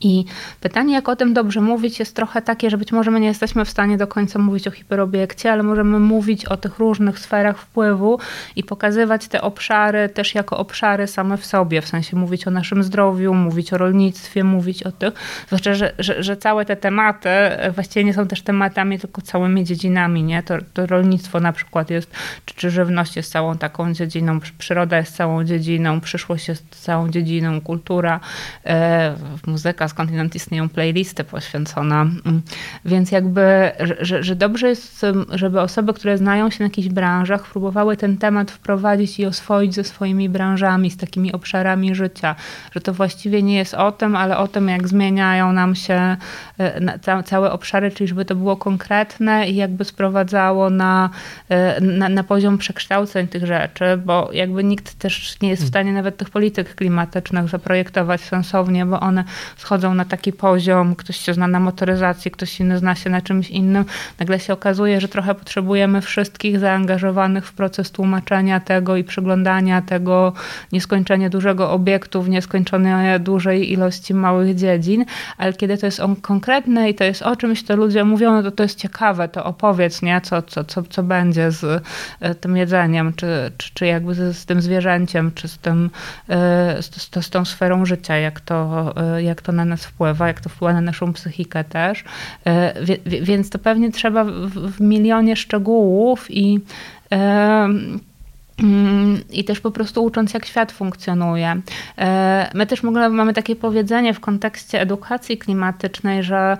I 0.00 0.24
pytanie, 0.60 0.94
jak 0.94 1.08
o 1.08 1.16
tym 1.16 1.34
dobrze 1.34 1.60
mówić, 1.60 1.98
jest 1.98 2.16
trochę 2.16 2.42
takie, 2.42 2.70
że 2.70 2.78
być 2.78 2.92
może 2.92 3.10
my 3.10 3.20
nie 3.20 3.26
jesteśmy 3.26 3.64
w 3.64 3.70
stanie 3.70 3.98
do 3.98 4.06
końca 4.06 4.38
mówić 4.38 4.68
o 4.68 4.70
hiperobiekcie, 4.70 5.52
ale 5.52 5.62
możemy 5.62 5.98
mówić 5.98 6.44
o 6.46 6.56
tych 6.56 6.78
różnych 6.78 7.18
sferach 7.18 7.58
wpływu 7.58 8.18
i 8.56 8.64
pokazywać 8.64 9.28
te 9.28 9.40
obszary 9.40 10.08
też 10.08 10.34
jako 10.34 10.58
obszary 10.58 11.06
same 11.06 11.36
w 11.36 11.46
sobie, 11.46 11.82
w 11.82 11.88
sensie 11.88 12.16
mówić 12.16 12.46
o 12.46 12.50
naszym 12.50 12.82
zdrowiu, 12.82 13.34
mówić 13.34 13.72
o 13.72 13.78
rolnictwie, 13.78 14.44
mówić 14.44 14.82
o 14.82 14.92
tych, 14.92 15.14
zwłaszcza, 15.46 15.74
że, 15.74 15.92
że, 15.98 16.22
że 16.22 16.36
całe 16.36 16.64
te 16.64 16.76
tematy 16.76 17.28
właściwie 17.74 18.04
nie 18.04 18.14
są 18.14 18.26
też 18.26 18.42
tematami, 18.42 18.98
tylko 18.98 19.22
całymi 19.22 19.64
dziedzinami, 19.64 20.22
nie? 20.22 20.42
To, 20.42 20.54
to 20.72 20.86
rolnictwo 20.86 21.40
na 21.40 21.52
przykład 21.52 21.90
jest, 21.90 22.10
czy, 22.44 22.54
czy 22.54 22.70
żywność 22.70 23.16
jest 23.16 23.32
całą 23.32 23.58
taką 23.58 23.92
dziedziną, 23.92 24.40
przyroda 24.58 24.96
jest 24.96 25.16
całą 25.16 25.44
dziedziną, 25.44 26.00
przyszłość 26.00 26.48
jest 26.48 26.64
całą 26.70 27.10
dziedziną, 27.10 27.60
kultura, 27.60 28.20
e, 28.66 29.14
muzyka, 29.46 29.79
muzyka, 29.80 29.88
skądinąd 29.88 30.34
istnieją 30.34 30.68
playlisty 30.68 31.24
poświęcone. 31.24 31.94
Mm. 31.94 32.42
Więc 32.84 33.12
jakby, 33.12 33.72
że, 34.00 34.22
że 34.22 34.36
dobrze 34.36 34.68
jest, 34.68 35.06
żeby 35.32 35.60
osoby, 35.60 35.94
które 35.94 36.18
znają 36.18 36.50
się 36.50 36.56
na 36.60 36.66
jakichś 36.66 36.88
branżach, 36.88 37.46
próbowały 37.46 37.96
ten 37.96 38.16
temat 38.18 38.50
wprowadzić 38.50 39.20
i 39.20 39.26
oswoić 39.26 39.74
ze 39.74 39.84
swoimi 39.84 40.28
branżami, 40.28 40.90
z 40.90 40.96
takimi 40.96 41.32
obszarami 41.32 41.94
życia. 41.94 42.36
Że 42.72 42.80
to 42.80 42.92
właściwie 42.92 43.42
nie 43.42 43.56
jest 43.56 43.74
o 43.74 43.92
tym, 43.92 44.16
ale 44.16 44.38
o 44.38 44.48
tym, 44.48 44.68
jak 44.68 44.88
zmieniają 44.88 45.52
nam 45.52 45.74
się 45.74 46.16
e, 46.58 47.22
całe 47.24 47.52
obszary, 47.52 47.90
czyli 47.90 48.08
żeby 48.08 48.24
to 48.24 48.34
było 48.34 48.56
konkretne 48.56 49.48
i 49.48 49.56
jakby 49.56 49.84
sprowadzało 49.84 50.70
na, 50.70 51.10
e, 51.48 51.80
na, 51.80 52.08
na 52.08 52.24
poziom 52.24 52.58
przekształceń 52.58 53.28
tych 53.28 53.46
rzeczy, 53.46 53.96
bo 53.96 54.30
jakby 54.32 54.64
nikt 54.64 54.98
też 54.98 55.40
nie 55.42 55.48
jest 55.48 55.64
w 55.64 55.68
stanie 55.68 55.92
nawet 55.92 56.16
tych 56.16 56.30
polityk 56.30 56.74
klimatycznych 56.74 57.48
zaprojektować 57.48 58.20
sensownie, 58.20 58.86
bo 58.86 59.00
one 59.00 59.24
schodzą 59.70 59.94
na 59.94 60.04
taki 60.04 60.32
poziom, 60.32 60.96
ktoś 60.96 61.16
się 61.16 61.34
zna 61.34 61.48
na 61.48 61.60
motoryzacji, 61.60 62.30
ktoś 62.30 62.60
inny 62.60 62.78
zna 62.78 62.94
się 62.94 63.10
na 63.10 63.20
czymś 63.20 63.50
innym, 63.50 63.84
nagle 64.18 64.40
się 64.40 64.52
okazuje, 64.52 65.00
że 65.00 65.08
trochę 65.08 65.34
potrzebujemy 65.34 66.00
wszystkich 66.00 66.58
zaangażowanych 66.58 67.46
w 67.46 67.52
proces 67.52 67.90
tłumaczenia 67.90 68.60
tego 68.60 68.96
i 68.96 69.04
przyglądania 69.04 69.82
tego 69.82 70.32
nieskończenie 70.72 71.30
dużego 71.30 71.70
obiektu 71.70 72.22
w 72.22 72.28
nieskończenie 72.28 73.18
dużej 73.18 73.72
ilości 73.72 74.14
małych 74.14 74.54
dziedzin, 74.54 75.04
ale 75.38 75.52
kiedy 75.52 75.78
to 75.78 75.86
jest 75.86 76.00
on 76.00 76.16
konkretne 76.16 76.90
i 76.90 76.94
to 76.94 77.04
jest 77.04 77.22
o 77.22 77.36
czymś, 77.36 77.62
to 77.62 77.76
ludzie 77.76 78.04
mówią, 78.04 78.32
no 78.32 78.42
to 78.42 78.50
to 78.50 78.62
jest 78.62 78.78
ciekawe, 78.78 79.28
to 79.28 79.44
opowiedz, 79.44 80.02
nie? 80.02 80.20
Co, 80.20 80.42
co, 80.42 80.64
co, 80.64 80.82
co 80.82 81.02
będzie 81.02 81.50
z 81.50 81.82
e, 82.20 82.34
tym 82.34 82.56
jedzeniem, 82.56 83.12
czy, 83.12 83.52
czy, 83.56 83.70
czy 83.74 83.86
jakby 83.86 84.14
z, 84.14 84.36
z 84.36 84.46
tym 84.46 84.60
zwierzęciem, 84.62 85.32
czy 85.34 85.48
z, 85.48 85.58
tym, 85.58 85.90
e, 86.28 86.82
z, 86.82 86.90
z, 87.02 87.26
z 87.26 87.30
tą 87.30 87.44
sferą 87.44 87.86
życia, 87.86 88.16
jak 88.16 88.40
to, 88.40 88.92
e, 88.96 89.22
jak 89.22 89.42
to 89.42 89.52
na 89.64 89.70
nas 89.70 89.84
wpływa, 89.84 90.26
jak 90.26 90.40
to 90.40 90.48
wpływa 90.48 90.72
na 90.72 90.80
naszą 90.80 91.12
psychikę 91.12 91.64
też. 91.64 92.04
E, 92.46 92.74
więc 93.06 93.50
to 93.50 93.58
pewnie 93.58 93.92
trzeba 93.92 94.24
w, 94.24 94.80
milionie 94.80 95.36
szczegółów 95.36 96.26
i 96.30 96.60
i 99.30 99.44
też 99.44 99.60
po 99.60 99.70
prostu 99.70 100.04
ucząc, 100.04 100.34
jak 100.34 100.46
świat 100.46 100.72
funkcjonuje. 100.72 101.60
E, 101.98 102.50
my 102.54 102.66
też 102.66 102.82
mamy 102.82 103.32
takie 103.32 103.56
powiedzenie 103.56 104.14
w 104.14 104.20
kontekście 104.20 104.80
edukacji 104.80 105.38
klimatycznej, 105.38 106.22
że 106.22 106.56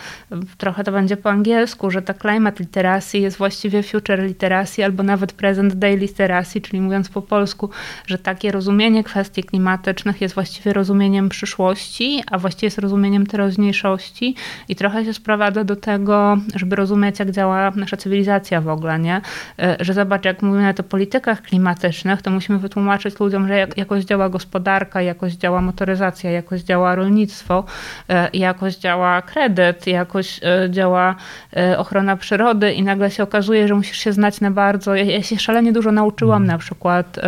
trochę 0.58 0.84
to 0.84 0.92
będzie 0.92 1.16
po 1.16 1.30
angielsku, 1.30 1.90
że 1.90 2.02
ta 2.02 2.14
climate 2.14 2.62
literacy 2.62 3.18
jest 3.18 3.36
właściwie 3.36 3.82
future 3.82 4.22
literacy 4.22 4.84
albo 4.84 5.02
nawet 5.02 5.32
present 5.32 5.74
day 5.74 5.96
literacy, 5.96 6.60
czyli 6.60 6.80
mówiąc 6.80 7.08
po 7.08 7.22
polsku, 7.22 7.70
że 8.06 8.18
takie 8.18 8.52
rozumienie 8.52 9.04
kwestii 9.04 9.44
klimatycznych 9.44 10.20
jest 10.20 10.34
właściwie 10.34 10.72
rozumieniem 10.72 11.28
przyszłości, 11.28 12.22
a 12.30 12.38
właściwie 12.38 12.66
jest 12.66 12.78
rozumieniem 12.78 13.26
teraźniejszości 13.26 14.34
i 14.68 14.76
trochę 14.76 15.04
się 15.04 15.14
sprowadza 15.14 15.64
do 15.64 15.76
tego, 15.76 16.38
żeby 16.54 16.76
rozumieć, 16.76 17.18
jak 17.18 17.30
działa 17.30 17.70
nasza 17.76 17.96
cywilizacja 17.96 18.60
w 18.60 18.68
ogóle, 18.68 18.98
nie? 18.98 19.20
E, 19.58 19.76
że 19.80 19.94
zobacz, 19.94 20.24
jak 20.24 20.42
mówimy 20.42 20.74
o 20.80 20.82
politykach 20.82 21.42
klimatycznych, 21.42 21.89
to 22.22 22.30
musimy 22.30 22.58
wytłumaczyć 22.58 23.20
ludziom, 23.20 23.48
że 23.48 23.54
jak, 23.54 23.78
jakoś 23.78 24.04
działa 24.04 24.28
gospodarka, 24.28 25.02
jakoś 25.02 25.32
działa 25.32 25.60
motoryzacja, 25.60 26.30
jakoś 26.30 26.60
działa 26.60 26.94
rolnictwo, 26.94 27.64
e, 28.08 28.28
jakoś 28.32 28.76
działa 28.76 29.22
kredyt, 29.22 29.86
jakoś 29.86 30.40
e, 30.42 30.70
działa 30.70 31.16
e, 31.56 31.78
ochrona 31.78 32.16
przyrody 32.16 32.72
i 32.72 32.82
nagle 32.82 33.10
się 33.10 33.22
okazuje, 33.22 33.68
że 33.68 33.74
musisz 33.74 33.98
się 33.98 34.12
znać 34.12 34.40
na 34.40 34.50
bardzo. 34.50 34.94
Ja, 34.94 35.04
ja 35.04 35.22
się 35.22 35.38
szalenie 35.38 35.72
dużo 35.72 35.92
nauczyłam 35.92 36.42
mm. 36.42 36.46
na 36.46 36.58
przykład 36.58 37.20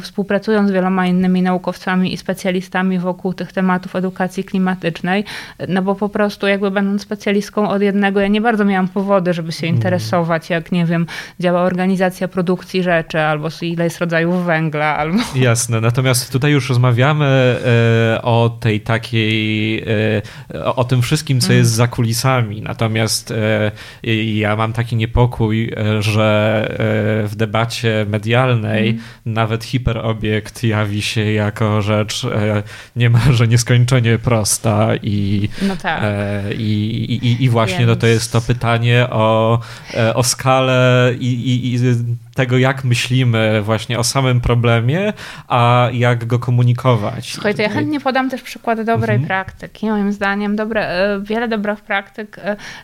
współpracując 0.00 0.68
z 0.68 0.72
wieloma 0.72 1.06
innymi 1.06 1.42
naukowcami 1.42 2.12
i 2.12 2.16
specjalistami 2.16 2.98
wokół 2.98 3.32
tych 3.32 3.52
tematów 3.52 3.96
edukacji 3.96 4.44
klimatycznej, 4.44 5.24
no 5.68 5.82
bo 5.82 5.94
po 5.94 6.08
prostu 6.08 6.46
jakby 6.46 6.70
będąc 6.70 7.02
specjalistką 7.02 7.68
od 7.68 7.82
jednego, 7.82 8.20
ja 8.20 8.28
nie 8.28 8.40
bardzo 8.40 8.64
miałam 8.64 8.88
powody, 8.88 9.32
żeby 9.32 9.52
się 9.52 9.66
mm. 9.66 9.76
interesować, 9.76 10.50
jak 10.50 10.72
nie 10.72 10.86
wiem, 10.86 11.06
działa 11.40 11.62
organizacja 11.62 12.28
produkcji 12.28 12.82
rzeczy, 12.82 13.20
albo 13.20 13.48
ile 13.62 13.84
jest 13.84 13.95
rodzajów 13.98 14.44
węgla. 14.44 14.96
Albo... 14.96 15.18
Jasne, 15.34 15.80
natomiast 15.80 16.32
tutaj 16.32 16.52
już 16.52 16.68
rozmawiamy 16.68 17.26
e, 18.16 18.22
o 18.22 18.56
tej 18.60 18.80
takiej, 18.80 19.78
e, 20.54 20.64
o 20.64 20.84
tym 20.84 21.02
wszystkim, 21.02 21.40
co 21.40 21.46
mm. 21.46 21.58
jest 21.58 21.70
za 21.70 21.88
kulisami. 21.88 22.62
Natomiast 22.62 23.30
e, 23.30 23.72
ja 24.34 24.56
mam 24.56 24.72
taki 24.72 24.96
niepokój, 24.96 25.72
że 26.00 26.26
w 27.28 27.32
debacie 27.36 28.06
medialnej 28.08 28.88
mm. 28.88 29.02
nawet 29.26 29.64
hiperobiekt 29.64 30.64
jawi 30.64 31.02
się 31.02 31.32
jako 31.32 31.82
rzecz 31.82 32.26
niemalże 32.96 33.48
nieskończenie 33.48 34.18
prosta 34.18 34.88
i, 35.02 35.48
no 35.62 35.76
tak. 35.76 36.02
i, 36.58 36.64
i, 37.22 37.44
i 37.44 37.48
właśnie 37.48 37.78
Więc... 37.78 37.88
no 37.88 37.96
to 37.96 38.06
jest 38.06 38.32
to 38.32 38.40
pytanie 38.40 39.06
o, 39.10 39.60
o 40.14 40.22
skalę 40.22 41.14
i, 41.20 41.26
i, 41.26 41.72
i 41.72 41.78
tego, 42.36 42.58
jak 42.58 42.84
myślimy 42.84 43.62
właśnie 43.62 43.98
o 43.98 44.04
samym 44.04 44.40
problemie, 44.40 45.12
a 45.48 45.88
jak 45.92 46.24
go 46.24 46.38
komunikować. 46.38 47.32
Słuchaj, 47.32 47.54
to 47.54 47.62
ja 47.62 47.68
chętnie 47.68 48.00
podam 48.00 48.30
też 48.30 48.42
przykład 48.42 48.82
dobrej 48.82 49.16
mhm. 49.16 49.26
praktyki. 49.26 49.86
Moim 49.86 50.12
zdaniem 50.12 50.56
dobre, 50.56 50.88
e, 50.88 51.20
wiele 51.20 51.48
dobrych 51.48 51.80
praktyk 51.80 52.40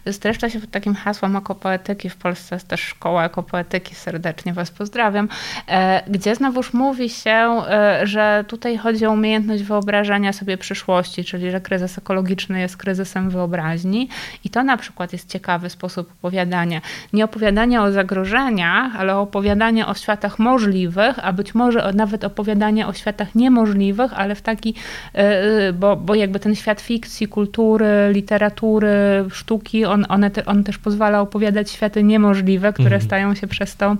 e, 0.06 0.12
streszcza 0.12 0.50
się 0.50 0.60
pod 0.60 0.70
takim 0.70 0.94
hasłem 0.94 1.36
ekopoetyki. 1.36 2.10
W 2.10 2.16
Polsce 2.16 2.56
jest 2.56 2.68
też 2.68 2.80
szkoła 2.80 3.24
ekopoetyki, 3.24 3.94
serdecznie 3.94 4.52
Was 4.52 4.70
pozdrawiam, 4.70 5.28
e, 5.68 6.02
gdzie 6.08 6.34
znowuż 6.34 6.72
mówi 6.72 7.08
się, 7.08 7.62
że 8.02 8.44
tutaj 8.48 8.76
chodzi 8.78 9.06
o 9.06 9.10
umiejętność 9.10 9.62
wyobrażania 9.62 10.32
sobie 10.32 10.58
przyszłości, 10.58 11.24
czyli 11.24 11.50
że 11.50 11.60
kryzys 11.60 11.98
ekologiczny 11.98 12.60
jest 12.60 12.76
kryzysem 12.76 13.30
wyobraźni 13.30 14.08
i 14.44 14.50
to 14.50 14.64
na 14.64 14.76
przykład 14.76 15.12
jest 15.12 15.28
ciekawy 15.28 15.70
sposób 15.70 16.12
opowiadania. 16.18 16.80
Nie 17.12 17.24
opowiadania 17.24 17.82
o 17.82 17.92
zagrożeniach, 17.92 18.96
ale 18.96 19.16
o 19.16 19.20
opowiadanie 19.42 19.86
o 19.86 19.94
światach 19.94 20.38
możliwych, 20.38 21.18
a 21.22 21.32
być 21.32 21.54
może 21.54 21.92
nawet 21.94 22.24
opowiadanie 22.24 22.86
o 22.86 22.92
światach 22.92 23.34
niemożliwych, 23.34 24.12
ale 24.14 24.34
w 24.34 24.42
taki, 24.42 24.74
e, 25.14 25.18
e, 25.18 25.72
bo, 25.72 25.96
bo 25.96 26.14
jakby 26.14 26.40
ten 26.40 26.54
świat 26.54 26.80
fikcji, 26.80 27.28
kultury, 27.28 27.86
literatury, 28.12 29.24
sztuki, 29.30 29.84
on, 29.84 30.06
one 30.08 30.30
te, 30.30 30.46
on 30.46 30.64
też 30.64 30.78
pozwala 30.78 31.20
opowiadać 31.20 31.70
światy 31.70 32.02
niemożliwe, 32.02 32.72
które 32.72 32.96
mhm. 32.96 33.02
stają 33.02 33.34
się 33.34 33.46
przez 33.46 33.76
to 33.76 33.96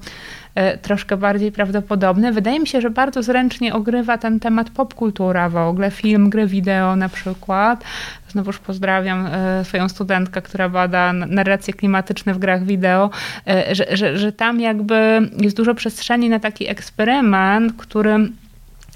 troszkę 0.82 1.16
bardziej 1.16 1.52
prawdopodobne. 1.52 2.32
Wydaje 2.32 2.60
mi 2.60 2.66
się, 2.66 2.80
że 2.80 2.90
bardzo 2.90 3.22
zręcznie 3.22 3.74
ogrywa 3.74 4.18
ten 4.18 4.40
temat 4.40 4.70
popkultura 4.70 5.48
w 5.48 5.56
ogóle, 5.56 5.90
film, 5.90 6.30
gry 6.30 6.46
wideo 6.46 6.96
na 6.96 7.08
przykład. 7.08 7.84
Znowuż 8.28 8.58
pozdrawiam 8.58 9.26
e, 9.26 9.64
swoją 9.64 9.88
studentkę, 9.88 10.42
która 10.42 10.68
bada 10.68 11.12
narracje 11.12 11.74
klimatyczne 11.74 12.34
w 12.34 12.38
grach 12.38 12.64
wideo, 12.64 13.10
e, 13.48 13.74
że, 13.74 13.96
że, 13.96 14.18
że 14.18 14.32
tam 14.32 14.60
jakby 14.60 15.28
jest 15.38 15.56
dużo 15.56 15.74
przestrzeni 15.74 16.28
na 16.28 16.40
taki 16.40 16.68
eksperyment, 16.68 17.72
który 17.76 18.28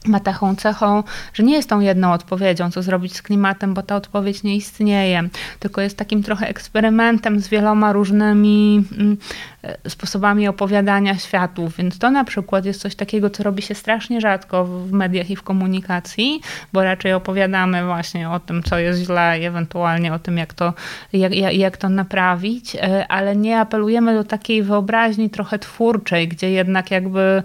ma 0.09 0.21
taką 0.21 0.57
cechą, 0.57 1.03
że 1.33 1.42
nie 1.42 1.55
jest 1.55 1.69
tą 1.69 1.81
jedną 1.81 2.12
odpowiedzią, 2.12 2.71
co 2.71 2.83
zrobić 2.83 3.16
z 3.16 3.23
klimatem, 3.23 3.75
bo 3.75 3.83
ta 3.83 3.97
odpowiedź 3.97 4.42
nie 4.42 4.57
istnieje, 4.57 5.29
tylko 5.59 5.81
jest 5.81 5.97
takim 5.97 6.23
trochę 6.23 6.49
eksperymentem 6.49 7.40
z 7.40 7.49
wieloma 7.49 7.92
różnymi 7.92 8.85
mm, 8.92 9.16
e, 9.62 9.90
sposobami 9.90 10.49
opowiadania 10.49 11.19
światów. 11.19 11.77
Więc 11.77 11.99
to 11.99 12.11
na 12.11 12.25
przykład 12.25 12.64
jest 12.64 12.81
coś 12.81 12.95
takiego, 12.95 13.31
co 13.31 13.42
robi 13.42 13.62
się 13.62 13.75
strasznie 13.75 14.21
rzadko 14.21 14.64
w 14.64 14.92
mediach 14.92 15.31
i 15.31 15.37
w 15.37 15.42
komunikacji, 15.42 16.40
bo 16.73 16.85
raczej 16.85 17.12
opowiadamy 17.12 17.85
właśnie 17.85 18.31
o 18.31 18.40
tym, 18.40 18.62
co 18.62 18.79
jest 18.79 19.01
źle 19.01 19.40
i 19.40 19.45
ewentualnie 19.45 20.14
o 20.14 20.19
tym, 20.19 20.38
jak 20.38 20.55
to, 20.55 20.75
jak, 21.12 21.35
jak 21.35 21.77
to 21.77 21.88
naprawić, 21.88 22.77
e, 22.77 23.09
ale 23.09 23.37
nie 23.37 23.61
apelujemy 23.61 24.14
do 24.14 24.25
takiej 24.25 24.62
wyobraźni 24.62 25.31
trochę 25.31 25.59
twórczej, 25.59 26.29
gdzie 26.29 26.51
jednak 26.51 26.90
jakby 26.90 27.42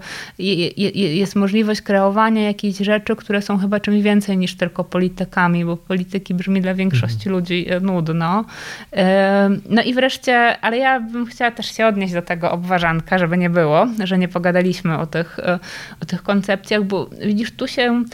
jest 0.94 1.36
możliwość 1.36 1.82
kreowania 1.82 2.48
jakieś 2.52 2.76
rzeczy, 2.76 3.16
które 3.16 3.42
są 3.42 3.58
chyba 3.58 3.80
czymś 3.80 4.02
więcej 4.02 4.38
niż 4.38 4.56
tylko 4.56 4.84
politykami, 4.84 5.64
bo 5.64 5.76
polityki 5.76 6.34
brzmi 6.34 6.60
dla 6.60 6.74
większości 6.74 7.28
mhm. 7.28 7.36
ludzi 7.36 7.66
e, 7.70 7.80
nudno. 7.80 8.44
E, 8.92 9.50
no 9.68 9.82
i 9.82 9.94
wreszcie, 9.94 10.60
ale 10.60 10.78
ja 10.78 11.00
bym 11.00 11.26
chciała 11.26 11.50
też 11.50 11.76
się 11.76 11.86
odnieść 11.86 12.14
do 12.14 12.22
tego 12.22 12.50
obważanka, 12.50 13.18
żeby 13.18 13.38
nie 13.38 13.50
było, 13.50 13.86
że 14.04 14.18
nie 14.18 14.28
pogadaliśmy 14.28 14.98
o 14.98 15.06
tych, 15.06 15.38
e, 15.38 15.58
o 16.02 16.04
tych 16.04 16.22
koncepcjach, 16.22 16.84
bo 16.84 17.10
widzisz, 17.26 17.50
tu 17.50 17.68
się 17.68 18.04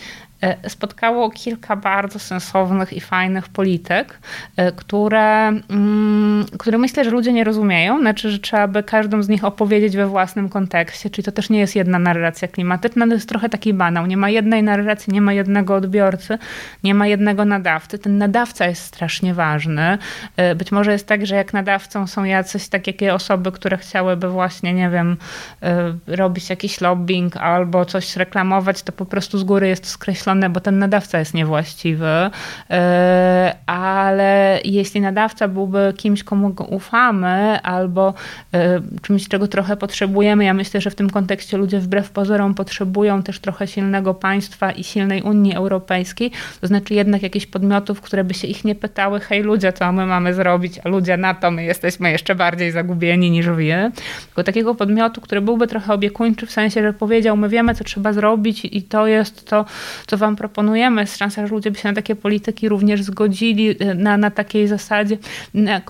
spotkało 0.68 1.30
kilka 1.30 1.76
bardzo 1.76 2.18
sensownych 2.18 2.92
i 2.92 3.00
fajnych 3.00 3.48
polityk, 3.48 4.18
e, 4.56 4.72
które, 4.72 5.48
mm, 5.48 6.44
które 6.58 6.78
myślę, 6.78 7.04
że 7.04 7.10
ludzie 7.10 7.32
nie 7.32 7.44
rozumieją. 7.44 8.00
Znaczy, 8.00 8.30
że 8.30 8.38
trzeba 8.38 8.68
by 8.68 8.82
każdą 8.82 9.22
z 9.22 9.28
nich 9.28 9.44
opowiedzieć 9.44 9.96
we 9.96 10.06
własnym 10.06 10.48
kontekście, 10.48 11.10
czyli 11.10 11.24
to 11.24 11.32
też 11.32 11.50
nie 11.50 11.58
jest 11.58 11.76
jedna 11.76 11.98
narracja 11.98 12.48
klimatyczna, 12.48 13.06
to 13.06 13.12
jest 13.12 13.28
trochę 13.28 13.48
taki 13.48 13.74
banał. 13.74 14.06
Nie 14.06 14.16
ma 14.16 14.30
jednej 14.30 14.62
narracji, 14.62 15.12
nie 15.12 15.20
ma 15.20 15.32
jednego 15.32 15.74
odbiorcy, 15.74 16.38
nie 16.84 16.94
ma 16.94 17.06
jednego 17.06 17.44
nadawcy. 17.44 17.98
Ten 17.98 18.18
nadawca 18.18 18.66
jest 18.66 18.82
strasznie 18.82 19.34
ważny. 19.34 19.98
E, 20.36 20.54
być 20.54 20.72
może 20.72 20.92
jest 20.92 21.06
tak, 21.06 21.26
że 21.26 21.34
jak 21.34 21.52
nadawcą 21.52 22.06
są 22.06 22.24
jacyś 22.24 22.68
takie 22.68 23.14
osoby, 23.14 23.52
które 23.52 23.76
chciałyby 23.76 24.28
właśnie, 24.28 24.74
nie 24.74 24.90
wiem, 24.90 25.16
robić 26.06 26.50
jakiś 26.50 26.80
lobbying 26.80 27.36
albo 27.36 27.84
coś 27.84 28.16
reklamować, 28.16 28.82
to 28.82 28.92
po 28.92 29.06
prostu 29.06 29.38
z 29.38 29.44
góry 29.44 29.68
jest 29.68 29.86
skreślone 29.86 30.27
określone, 30.28 30.50
bo 30.50 30.60
ten 30.60 30.78
nadawca 30.78 31.18
jest 31.18 31.34
niewłaściwy, 31.34 32.30
e, 32.70 33.56
ale 33.66 34.60
jeśli 34.64 35.00
nadawca 35.00 35.48
byłby 35.48 35.94
kimś, 35.96 36.24
komu 36.24 36.54
ufamy, 36.68 37.62
albo 37.62 38.14
e, 38.54 38.80
czymś, 39.02 39.28
czego 39.28 39.48
trochę 39.48 39.76
potrzebujemy, 39.76 40.44
ja 40.44 40.54
myślę, 40.54 40.80
że 40.80 40.90
w 40.90 40.94
tym 40.94 41.10
kontekście 41.10 41.56
ludzie 41.56 41.80
wbrew 41.80 42.10
pozorom 42.10 42.54
potrzebują 42.54 43.22
też 43.22 43.40
trochę 43.40 43.66
silnego 43.66 44.14
państwa 44.14 44.70
i 44.70 44.84
silnej 44.84 45.22
Unii 45.22 45.54
Europejskiej, 45.54 46.30
to 46.60 46.66
znaczy 46.66 46.94
jednak 46.94 47.22
jakichś 47.22 47.46
podmiotów, 47.46 48.00
które 48.00 48.24
by 48.24 48.34
się 48.34 48.48
ich 48.48 48.64
nie 48.64 48.74
pytały, 48.74 49.20
hej 49.20 49.42
ludzie, 49.42 49.72
co 49.72 49.92
my 49.92 50.06
mamy 50.06 50.34
zrobić, 50.34 50.80
a 50.84 50.88
ludzie 50.88 51.16
na 51.16 51.34
to 51.34 51.50
my 51.50 51.64
jesteśmy 51.64 52.10
jeszcze 52.10 52.34
bardziej 52.34 52.70
zagubieni 52.70 53.30
niż 53.30 53.46
wy. 53.46 53.68
Tylko 54.26 54.44
takiego 54.44 54.74
podmiotu, 54.74 55.20
który 55.20 55.40
byłby 55.40 55.66
trochę 55.66 55.92
opiekuńczy, 55.92 56.46
w 56.46 56.50
sensie, 56.50 56.82
że 56.82 56.92
powiedział, 56.92 57.36
my 57.36 57.48
wiemy, 57.48 57.74
co 57.74 57.84
trzeba 57.84 58.12
zrobić 58.12 58.64
i 58.64 58.82
to 58.82 59.06
jest 59.06 59.48
to, 59.48 59.64
co 60.06 60.17
wam 60.18 60.36
proponujemy, 60.36 61.06
z 61.06 61.16
szansą, 61.16 61.46
że 61.46 61.54
ludzie 61.54 61.70
by 61.70 61.78
się 61.78 61.88
na 61.88 61.94
takie 61.94 62.16
polityki 62.16 62.68
również 62.68 63.02
zgodzili, 63.02 63.76
e, 63.78 63.94
na, 63.94 64.16
na 64.16 64.30
takiej 64.30 64.68
zasadzie. 64.68 65.18
Na 65.54 65.80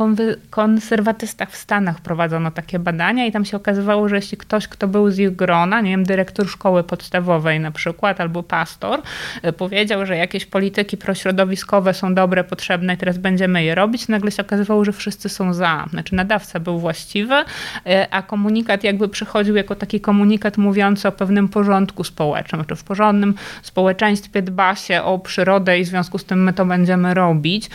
konserwatystach 0.51 1.51
w 1.51 1.57
Stanach 1.57 2.01
prowadzono 2.01 2.51
takie 2.51 2.79
badania 2.79 3.27
i 3.27 3.33
tam 3.33 3.45
się 3.45 3.57
okazywało, 3.57 4.09
że 4.09 4.17
jeśli 4.17 4.39
ktoś, 4.39 4.69
kto 4.69 4.89
był 4.89 5.11
z 5.11 5.19
ich 5.19 5.37
grona, 5.37 5.81
nie 5.81 5.91
wiem, 5.91 6.05
dyrektor 6.05 6.49
szkoły 6.49 6.85
podstawowej 6.85 7.61
na 7.61 7.71
przykład, 7.71 8.21
albo 8.21 8.43
pastor, 8.43 9.03
e, 9.43 9.53
powiedział, 9.53 10.07
że 10.07 10.17
jakieś 10.17 10.47
polityki 10.47 10.97
prośrodowiskowe 10.97 11.95
są 11.95 12.15
dobre, 12.15 12.45
potrzebne 12.45 12.95
i 12.95 12.97
teraz 12.97 13.19
będziemy 13.19 13.65
je 13.65 13.75
robić, 13.75 14.09
nagle 14.09 14.31
się 14.31 14.43
okazywało, 14.43 14.85
że 14.85 14.93
wszyscy 14.93 15.29
są 15.29 15.55
za. 15.55 15.87
Znaczy 15.91 16.15
nadawca 16.15 16.61
był 16.61 16.79
właściwy, 16.79 17.35
e, 17.87 18.07
a 18.11 18.23
komunikat 18.23 18.85
jakby 18.85 19.09
przychodził 19.09 19.57
jako 19.57 19.75
taki 19.75 20.01
komunikat 20.01 20.59
mówiący 20.59 21.09
o 21.09 21.13
pewnym 21.13 21.49
porządku 21.49 22.05
społecznym, 22.05 22.65
czy 22.65 22.77
w 22.77 22.85
porządnym 22.85 23.35
społeczeństwie 23.63 24.18
społeczeństwie 24.19 24.43
dba 24.43 24.75
się 24.75 25.03
o 25.03 25.19
przyrodę 25.19 25.79
i 25.79 25.85
w 25.85 25.87
związku 25.87 26.19
z 26.19 26.25
tym 26.25 26.45
my 26.45 26.53
to 26.53 26.65
będziemy 26.65 27.15
robić. 27.15 27.71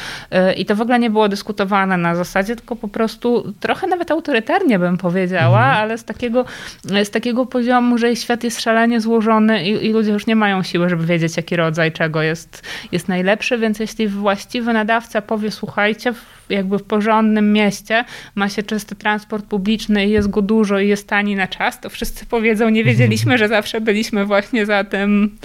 I 0.57 0.65
to 0.65 0.75
w 0.75 0.81
ogóle 0.81 0.99
nie 0.99 1.09
było 1.09 1.29
dyskutowane 1.29 1.97
na 1.97 2.15
zasadzie, 2.15 2.55
tylko 2.55 2.75
po 2.75 2.87
prostu 2.87 3.53
trochę 3.59 3.87
nawet 3.87 4.11
autorytarnie 4.11 4.79
bym 4.79 4.97
powiedziała, 4.97 5.59
mhm. 5.59 5.77
ale 5.77 5.97
z 5.97 6.03
takiego, 6.03 6.45
z 6.83 7.09
takiego 7.09 7.45
poziomu, 7.45 7.97
że 7.97 8.15
świat 8.15 8.43
jest 8.43 8.61
szalenie 8.61 9.01
złożony 9.01 9.63
i, 9.63 9.85
i 9.85 9.93
ludzie 9.93 10.11
już 10.11 10.27
nie 10.27 10.35
mają 10.35 10.63
siły, 10.63 10.89
żeby 10.89 11.05
wiedzieć, 11.05 11.37
jaki 11.37 11.55
rodzaj 11.55 11.91
czego 11.91 12.21
jest, 12.21 12.61
jest 12.91 13.07
najlepszy, 13.07 13.57
więc 13.57 13.79
jeśli 13.79 14.07
właściwy 14.07 14.73
nadawca 14.73 15.21
powie, 15.21 15.51
słuchajcie, 15.51 16.13
jakby 16.49 16.79
w 16.79 16.83
porządnym 16.83 17.53
mieście 17.53 18.05
ma 18.35 18.49
się 18.49 18.63
czysty 18.63 18.95
transport 18.95 19.45
publiczny 19.45 20.07
i 20.07 20.09
jest 20.09 20.29
go 20.29 20.41
dużo 20.41 20.79
i 20.79 20.87
jest 20.87 21.07
tani 21.07 21.35
na 21.35 21.47
czas, 21.47 21.79
to 21.79 21.89
wszyscy 21.89 22.25
powiedzą, 22.25 22.69
nie 22.69 22.83
wiedzieliśmy, 22.83 23.37
że 23.41 23.47
zawsze 23.47 23.81
byliśmy 23.81 24.25
właśnie 24.25 24.65
za 24.65 24.83
tym, 24.83 25.37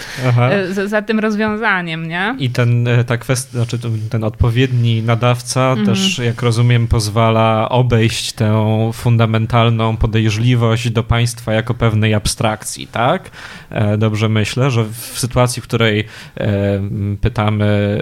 e, 0.51 0.88
za, 0.89 1.03
tym 1.03 1.19
rozwiązaniem, 1.19 2.09
nie? 2.09 2.35
I 2.39 2.51
ten, 2.51 2.89
e, 2.89 3.05
ta 3.05 3.17
kwestia, 3.17 3.53
znaczy 3.53 3.79
ten 4.11 4.25
odpowiedni 4.25 5.03
nadawca 5.03 5.71
mhm. 5.71 5.87
też, 5.87 6.19
jak 6.19 6.43
rozumiem, 6.43 6.89
pozwala 6.89 7.69
obejść 7.69 8.33
tę 8.33 8.91
fundamentalną 8.95 9.97
podejrzliwość 9.97 10.91
do 10.91 11.03
państwa 11.03 11.53
jako 11.53 11.75
pewnej 11.75 12.15
abstrakcji, 12.15 12.87
tak? 12.87 13.31
E, 13.71 13.99
dobrze 13.99 14.29
myślę, 14.29 14.71
że 14.71 14.85
w 14.85 15.19
sytuacji, 15.19 15.63
w 15.63 15.65
której 15.65 16.05
pytamy 17.21 17.99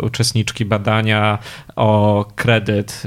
uczestniczki 0.00 0.64
badania 0.64 1.38
o 1.76 2.24
kredyt 2.36 3.02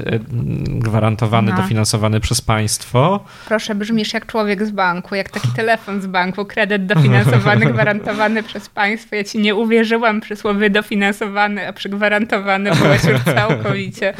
gwarantowany, 0.66 1.50
no. 1.50 1.56
dofinansowany 1.56 2.20
przez 2.20 2.40
państwo. 2.40 3.24
Proszę, 3.48 3.74
brzmisz 3.74 4.12
jak 4.12 4.26
człowiek 4.26 4.66
z 4.66 4.70
banku, 4.70 5.14
jak 5.14 5.30
taki 5.30 5.48
telefon 5.48 6.00
z 6.00 6.06
banku, 6.06 6.44
kredyt 6.44 6.86
dofinansowany, 6.86 7.66
gwarantowany 7.72 8.42
przez 8.42 8.57
państwo. 8.74 9.16
Ja 9.16 9.24
ci 9.24 9.38
nie 9.38 9.54
uwierzyłam 9.54 10.20
przy 10.20 10.36
słowie 10.36 10.70
dofinansowany, 10.70 11.68
a 11.68 11.72
przy 11.72 11.88
gwarantowany 11.88 12.70
byłeś 12.74 13.04
już 13.04 13.22
całkowicie 13.36 14.14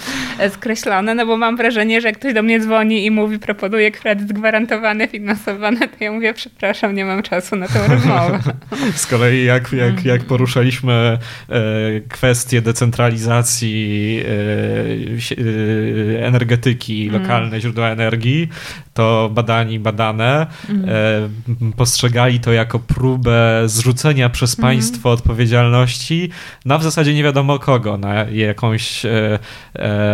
skreślony, 0.50 1.14
no 1.14 1.26
bo 1.26 1.36
mam 1.36 1.56
wrażenie, 1.56 2.00
że 2.00 2.08
jak 2.08 2.18
ktoś 2.18 2.34
do 2.34 2.42
mnie 2.42 2.60
dzwoni 2.60 3.06
i 3.06 3.10
mówi, 3.10 3.38
proponuje 3.38 3.90
kredyt 3.90 4.32
gwarantowany, 4.32 5.08
finansowany, 5.08 5.88
to 5.88 6.04
ja 6.04 6.12
mówię, 6.12 6.34
przepraszam, 6.34 6.94
nie 6.94 7.04
mam 7.04 7.22
czasu 7.22 7.56
na 7.56 7.68
tę 7.68 7.88
rozmowę. 7.88 8.40
Z 8.94 9.06
kolei 9.06 9.44
jak, 9.44 9.72
jak, 9.72 10.04
jak 10.04 10.24
poruszaliśmy 10.24 10.92
e, 10.92 11.60
kwestię 12.08 12.62
decentralizacji 12.62 14.20
e, 14.28 14.98
E, 15.38 16.26
energetyki, 16.26 17.08
mm. 17.08 17.22
lokalne 17.22 17.60
źródła 17.60 17.88
energii, 17.88 18.48
to 18.94 19.30
badani, 19.32 19.78
badane 19.78 20.46
mm. 20.68 21.72
postrzegali 21.76 22.40
to 22.40 22.52
jako 22.52 22.78
próbę 22.78 23.62
zrzucenia 23.66 24.17
przez 24.30 24.58
mm. 24.58 24.70
państwo 24.70 25.10
odpowiedzialności 25.10 26.30
na 26.64 26.78
w 26.78 26.82
zasadzie 26.82 27.14
nie 27.14 27.22
wiadomo 27.22 27.58
kogo, 27.58 27.96
na 27.96 28.14
jakąś 28.24 29.04
e, 29.04 29.38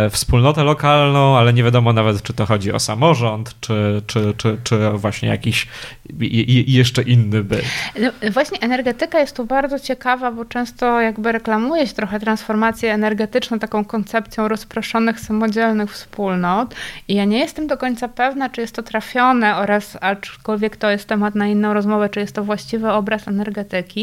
wspólnotę 0.09 0.63
lokalną, 0.63 1.37
ale 1.37 1.53
nie 1.53 1.63
wiadomo 1.63 1.93
nawet, 1.93 2.21
czy 2.21 2.33
to 2.33 2.45
chodzi 2.45 2.71
o 2.71 2.79
samorząd, 2.79 3.55
czy, 3.59 4.01
czy, 4.07 4.33
czy, 4.37 4.57
czy 4.63 4.89
właśnie 4.89 5.29
jakiś 5.29 5.67
jeszcze 6.67 7.01
inny 7.01 7.43
byt. 7.43 7.65
No, 8.01 8.31
właśnie 8.31 8.59
energetyka 8.59 9.19
jest 9.19 9.35
tu 9.35 9.45
bardzo 9.45 9.79
ciekawa, 9.79 10.31
bo 10.31 10.45
często 10.45 11.01
jakby 11.01 11.31
reklamuje 11.31 11.87
się 11.87 11.93
trochę 11.93 12.19
transformację 12.19 12.93
energetyczną, 12.93 13.59
taką 13.59 13.85
koncepcją 13.85 14.47
rozproszonych, 14.47 15.19
samodzielnych 15.19 15.91
wspólnot 15.91 16.75
i 17.07 17.15
ja 17.15 17.25
nie 17.25 17.39
jestem 17.39 17.67
do 17.67 17.77
końca 17.77 18.07
pewna, 18.07 18.49
czy 18.49 18.61
jest 18.61 18.75
to 18.75 18.83
trafione 18.83 19.57
oraz, 19.57 19.97
aczkolwiek 20.01 20.77
to 20.77 20.89
jest 20.89 21.05
temat 21.07 21.35
na 21.35 21.47
inną 21.47 21.73
rozmowę, 21.73 22.09
czy 22.09 22.19
jest 22.19 22.35
to 22.35 22.43
właściwy 22.43 22.91
obraz 22.91 23.27
energetyki, 23.27 23.94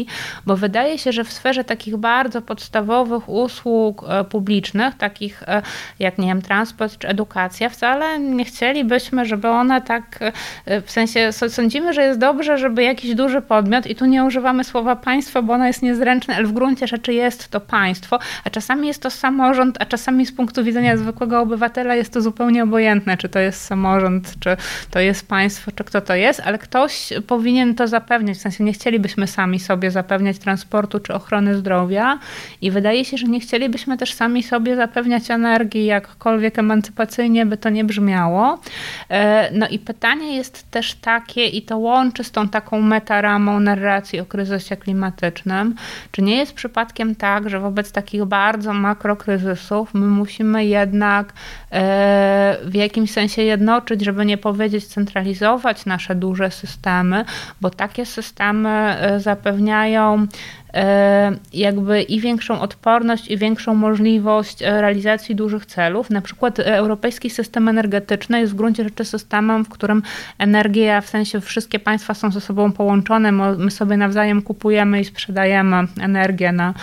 bo 0.45 0.57
wydaje 0.57 0.97
się, 0.97 1.11
że 1.11 1.23
w 1.23 1.33
sferze 1.33 1.63
takich 1.63 1.97
bardzo 1.97 2.41
podstawowych 2.41 3.29
usług 3.29 4.05
e, 4.09 4.23
publicznych, 4.23 4.95
takich 4.95 5.43
e, 5.43 5.61
jak, 5.99 6.17
nie 6.17 6.27
wiem, 6.27 6.41
transport 6.41 6.97
czy 6.97 7.07
edukacja, 7.07 7.69
wcale 7.69 8.19
nie 8.19 8.45
chcielibyśmy, 8.45 9.25
żeby 9.25 9.47
one 9.47 9.81
tak, 9.81 10.19
e, 10.65 10.81
w 10.81 10.91
sensie 10.91 11.31
sądzimy, 11.31 11.93
że 11.93 12.01
jest 12.01 12.19
dobrze, 12.19 12.57
żeby 12.57 12.83
jakiś 12.83 13.15
duży 13.15 13.41
podmiot, 13.41 13.87
i 13.87 13.95
tu 13.95 14.05
nie 14.05 14.23
używamy 14.23 14.63
słowa 14.63 14.95
państwo, 14.95 15.43
bo 15.43 15.53
ono 15.53 15.67
jest 15.67 15.81
niezręczne, 15.81 16.35
ale 16.35 16.45
w 16.45 16.51
gruncie 16.51 16.87
rzeczy 16.87 17.13
jest 17.13 17.49
to 17.49 17.59
państwo, 17.59 18.19
a 18.43 18.49
czasami 18.49 18.87
jest 18.87 19.01
to 19.01 19.09
samorząd, 19.09 19.77
a 19.79 19.85
czasami 19.85 20.25
z 20.25 20.31
punktu 20.31 20.63
widzenia 20.63 20.97
zwykłego 20.97 21.39
obywatela 21.39 21.95
jest 21.95 22.13
to 22.13 22.21
zupełnie 22.21 22.63
obojętne, 22.63 23.17
czy 23.17 23.29
to 23.29 23.39
jest 23.39 23.61
samorząd, 23.61 24.33
czy 24.39 24.57
to 24.91 24.99
jest 24.99 25.27
państwo, 25.27 25.71
czy 25.71 25.83
kto 25.83 26.01
to 26.01 26.15
jest, 26.15 26.41
ale 26.45 26.57
ktoś 26.57 27.13
powinien 27.27 27.75
to 27.75 27.87
zapewniać. 27.87 28.37
W 28.37 28.41
sensie 28.41 28.63
nie 28.63 28.73
chcielibyśmy 28.73 29.27
sami 29.27 29.59
sobie 29.59 29.82
zapewniać 29.91 30.39
transportu 30.39 30.99
czy 30.99 31.13
ochrony 31.13 31.57
zdrowia. 31.57 32.19
I 32.61 32.71
wydaje 32.71 33.05
się, 33.05 33.17
że 33.17 33.27
nie 33.27 33.39
chcielibyśmy 33.39 33.97
też 33.97 34.13
sami 34.13 34.43
sobie 34.43 34.75
zapewniać 34.75 35.31
energii, 35.31 35.85
jakkolwiek 35.85 36.59
emancypacyjnie 36.59 37.45
by 37.45 37.57
to 37.57 37.69
nie 37.69 37.83
brzmiało. 37.83 38.59
E, 39.09 39.49
no 39.51 39.67
i 39.67 39.79
pytanie 39.79 40.35
jest 40.35 40.71
też 40.71 40.95
takie, 40.95 41.45
i 41.47 41.61
to 41.61 41.77
łączy 41.77 42.23
z 42.23 42.31
tą 42.31 42.49
taką 42.49 42.81
metaramą 42.81 43.59
narracji 43.59 44.19
o 44.19 44.25
kryzysie 44.25 44.77
klimatycznym, 44.77 45.75
czy 46.11 46.21
nie 46.21 46.35
jest 46.35 46.53
przypadkiem 46.53 47.15
tak, 47.15 47.49
że 47.49 47.59
wobec 47.59 47.91
takich 47.91 48.25
bardzo 48.25 48.73
makrokryzysów 48.73 49.93
my 49.93 50.05
musimy 50.05 50.65
jednak 50.65 51.33
e, 51.71 52.57
w 52.65 52.75
jakimś 52.75 53.11
sensie 53.11 53.41
jednoczyć, 53.41 54.01
żeby 54.01 54.25
nie 54.25 54.37
powiedzieć 54.37 54.85
centralizować 54.85 55.85
nasze 55.85 56.15
duże 56.15 56.51
systemy, 56.51 57.25
bo 57.61 57.69
takie 57.69 58.05
systemy 58.05 58.69
e, 58.69 59.19
zapewniają 59.19 59.72
E, 59.73 60.27
jakby 61.53 62.01
i 62.01 62.19
większą 62.19 62.61
odporność, 62.61 63.27
i 63.27 63.37
większą 63.37 63.75
możliwość 63.75 64.61
e, 64.61 64.81
realizacji 64.81 65.35
dużych 65.35 65.65
celów. 65.65 66.09
Na 66.09 66.21
przykład 66.21 66.59
e, 66.59 66.75
europejski 66.77 67.29
system 67.29 67.67
energetyczny 67.67 68.39
jest 68.39 68.53
w 68.53 68.55
gruncie 68.55 68.83
rzeczy 68.83 69.05
systemem, 69.05 69.65
w 69.65 69.69
którym 69.69 70.03
energia, 70.37 71.01
w 71.01 71.09
sensie 71.09 71.41
wszystkie 71.41 71.79
państwa 71.79 72.13
są 72.13 72.31
ze 72.31 72.41
sobą 72.41 72.71
połączone, 72.71 73.31
my 73.57 73.71
sobie 73.71 73.97
nawzajem 73.97 74.41
kupujemy 74.41 75.01
i 75.01 75.05
sprzedajemy 75.05 75.75
energię 76.01 76.51
na, 76.51 76.73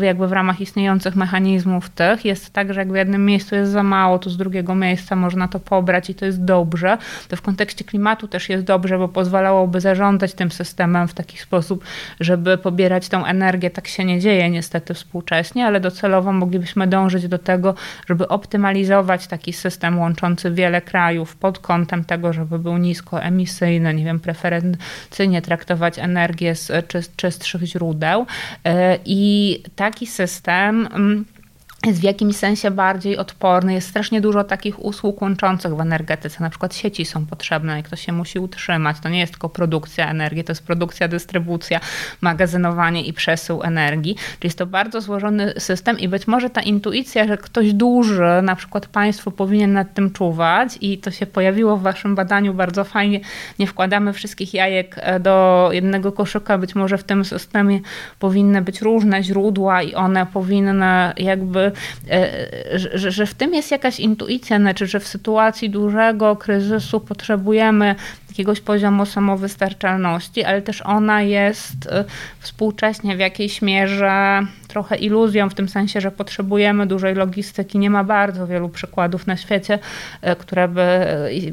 jakby 0.00 0.28
w 0.28 0.32
ramach 0.32 0.60
istniejących 0.60 1.16
mechanizmów 1.16 1.90
tych. 1.90 2.24
Jest 2.24 2.52
tak, 2.52 2.74
że 2.74 2.80
jak 2.80 2.92
w 2.92 2.94
jednym 2.94 3.26
miejscu 3.26 3.54
jest 3.54 3.72
za 3.72 3.82
mało, 3.82 4.18
to 4.18 4.30
z 4.30 4.36
drugiego 4.36 4.74
miejsca 4.74 5.16
można 5.16 5.48
to 5.48 5.60
pobrać 5.60 6.10
i 6.10 6.14
to 6.14 6.26
jest 6.26 6.44
dobrze. 6.44 6.98
To 7.28 7.36
w 7.36 7.42
kontekście 7.42 7.84
klimatu 7.84 8.28
też 8.28 8.48
jest 8.48 8.64
dobrze, 8.64 8.98
bo 8.98 9.08
pozwalałoby 9.08 9.80
zarządzać 9.80 10.34
tym 10.34 10.50
systemem 10.50 11.08
w 11.08 11.14
taki 11.14 11.38
sposób, 11.38 11.84
żeby 12.20 12.58
pobierać 12.58 13.08
tą 13.08 13.23
energię. 13.26 13.70
Tak 13.70 13.88
się 13.88 14.04
nie 14.04 14.20
dzieje 14.20 14.50
niestety 14.50 14.94
współcześnie, 14.94 15.66
ale 15.66 15.80
docelowo 15.80 16.32
moglibyśmy 16.32 16.86
dążyć 16.86 17.28
do 17.28 17.38
tego, 17.38 17.74
żeby 18.08 18.28
optymalizować 18.28 19.26
taki 19.26 19.52
system 19.52 19.98
łączący 19.98 20.50
wiele 20.50 20.80
krajów 20.80 21.36
pod 21.36 21.58
kątem 21.58 22.04
tego, 22.04 22.32
żeby 22.32 22.58
był 22.58 22.78
niskoemisyjny, 22.78 23.94
nie 23.94 24.04
wiem, 24.04 24.20
preferencyjnie 24.20 25.42
traktować 25.42 25.98
energię 25.98 26.54
z 26.54 26.72
czystszych 27.16 27.62
źródeł. 27.62 28.26
E, 28.64 28.98
I 29.04 29.62
taki 29.76 30.06
system 30.06 30.86
mm, 30.86 31.24
jest 31.86 32.00
w 32.00 32.02
jakimś 32.02 32.36
sensie 32.36 32.70
bardziej 32.70 33.16
odporny. 33.16 33.74
Jest 33.74 33.88
strasznie 33.88 34.20
dużo 34.20 34.44
takich 34.44 34.84
usług 34.84 35.22
łączących 35.22 35.76
w 35.76 35.80
energetyce. 35.80 36.42
Na 36.42 36.50
przykład 36.50 36.74
sieci 36.74 37.04
są 37.04 37.26
potrzebne 37.26 37.80
i 37.80 37.82
ktoś 37.82 38.06
się 38.06 38.12
musi 38.12 38.38
utrzymać. 38.38 38.96
To 39.02 39.08
nie 39.08 39.20
jest 39.20 39.32
tylko 39.32 39.48
produkcja 39.48 40.10
energii, 40.10 40.44
to 40.44 40.52
jest 40.52 40.66
produkcja, 40.66 41.08
dystrybucja, 41.08 41.80
magazynowanie 42.20 43.02
i 43.02 43.12
przesył 43.12 43.62
energii. 43.62 44.14
Czyli 44.14 44.46
jest 44.46 44.58
to 44.58 44.66
bardzo 44.66 45.00
złożony 45.00 45.54
system 45.58 45.98
i 45.98 46.08
być 46.08 46.26
może 46.26 46.50
ta 46.50 46.60
intuicja, 46.60 47.26
że 47.26 47.38
ktoś 47.38 47.72
duży, 47.72 48.42
na 48.42 48.56
przykład 48.56 48.86
państwo 48.86 49.30
powinien 49.30 49.72
nad 49.72 49.94
tym 49.94 50.10
czuwać 50.10 50.78
i 50.80 50.98
to 50.98 51.10
się 51.10 51.26
pojawiło 51.26 51.76
w 51.76 51.82
waszym 51.82 52.14
badaniu 52.14 52.54
bardzo 52.54 52.84
fajnie. 52.84 53.20
Nie 53.58 53.66
wkładamy 53.66 54.12
wszystkich 54.12 54.54
jajek 54.54 54.96
e, 54.98 55.20
do 55.20 55.68
jednego 55.72 56.12
koszyka. 56.12 56.58
Być 56.58 56.74
może 56.74 56.98
w 56.98 57.04
tym 57.04 57.24
systemie 57.24 57.80
powinny 58.18 58.62
być 58.62 58.80
różne 58.80 59.22
źródła 59.22 59.82
i 59.82 59.94
one 59.94 60.26
powinny 60.26 60.74
jakby 61.16 61.72
że, 62.74 63.10
że 63.10 63.26
w 63.26 63.34
tym 63.34 63.54
jest 63.54 63.70
jakaś 63.70 64.00
intuicja, 64.00 64.58
znaczy, 64.58 64.86
że 64.86 65.00
w 65.00 65.08
sytuacji 65.08 65.70
dużego 65.70 66.36
kryzysu 66.36 67.00
potrzebujemy 67.00 67.94
jakiegoś 68.34 68.60
poziomu 68.60 69.06
samowystarczalności, 69.06 70.44
ale 70.44 70.62
też 70.62 70.82
ona 70.82 71.22
jest 71.22 71.86
e, 71.86 72.04
współcześnie 72.40 73.16
w 73.16 73.18
jakiejś 73.18 73.62
mierze 73.62 74.40
trochę 74.68 74.96
iluzją, 74.96 75.50
w 75.50 75.54
tym 75.54 75.68
sensie, 75.68 76.00
że 76.00 76.10
potrzebujemy 76.10 76.86
dużej 76.86 77.14
logistyki. 77.14 77.78
Nie 77.78 77.90
ma 77.90 78.04
bardzo 78.04 78.46
wielu 78.46 78.68
przykładów 78.68 79.26
na 79.26 79.36
świecie, 79.36 79.78
e, 80.22 80.36
które 80.36 80.68
by, 80.68 80.82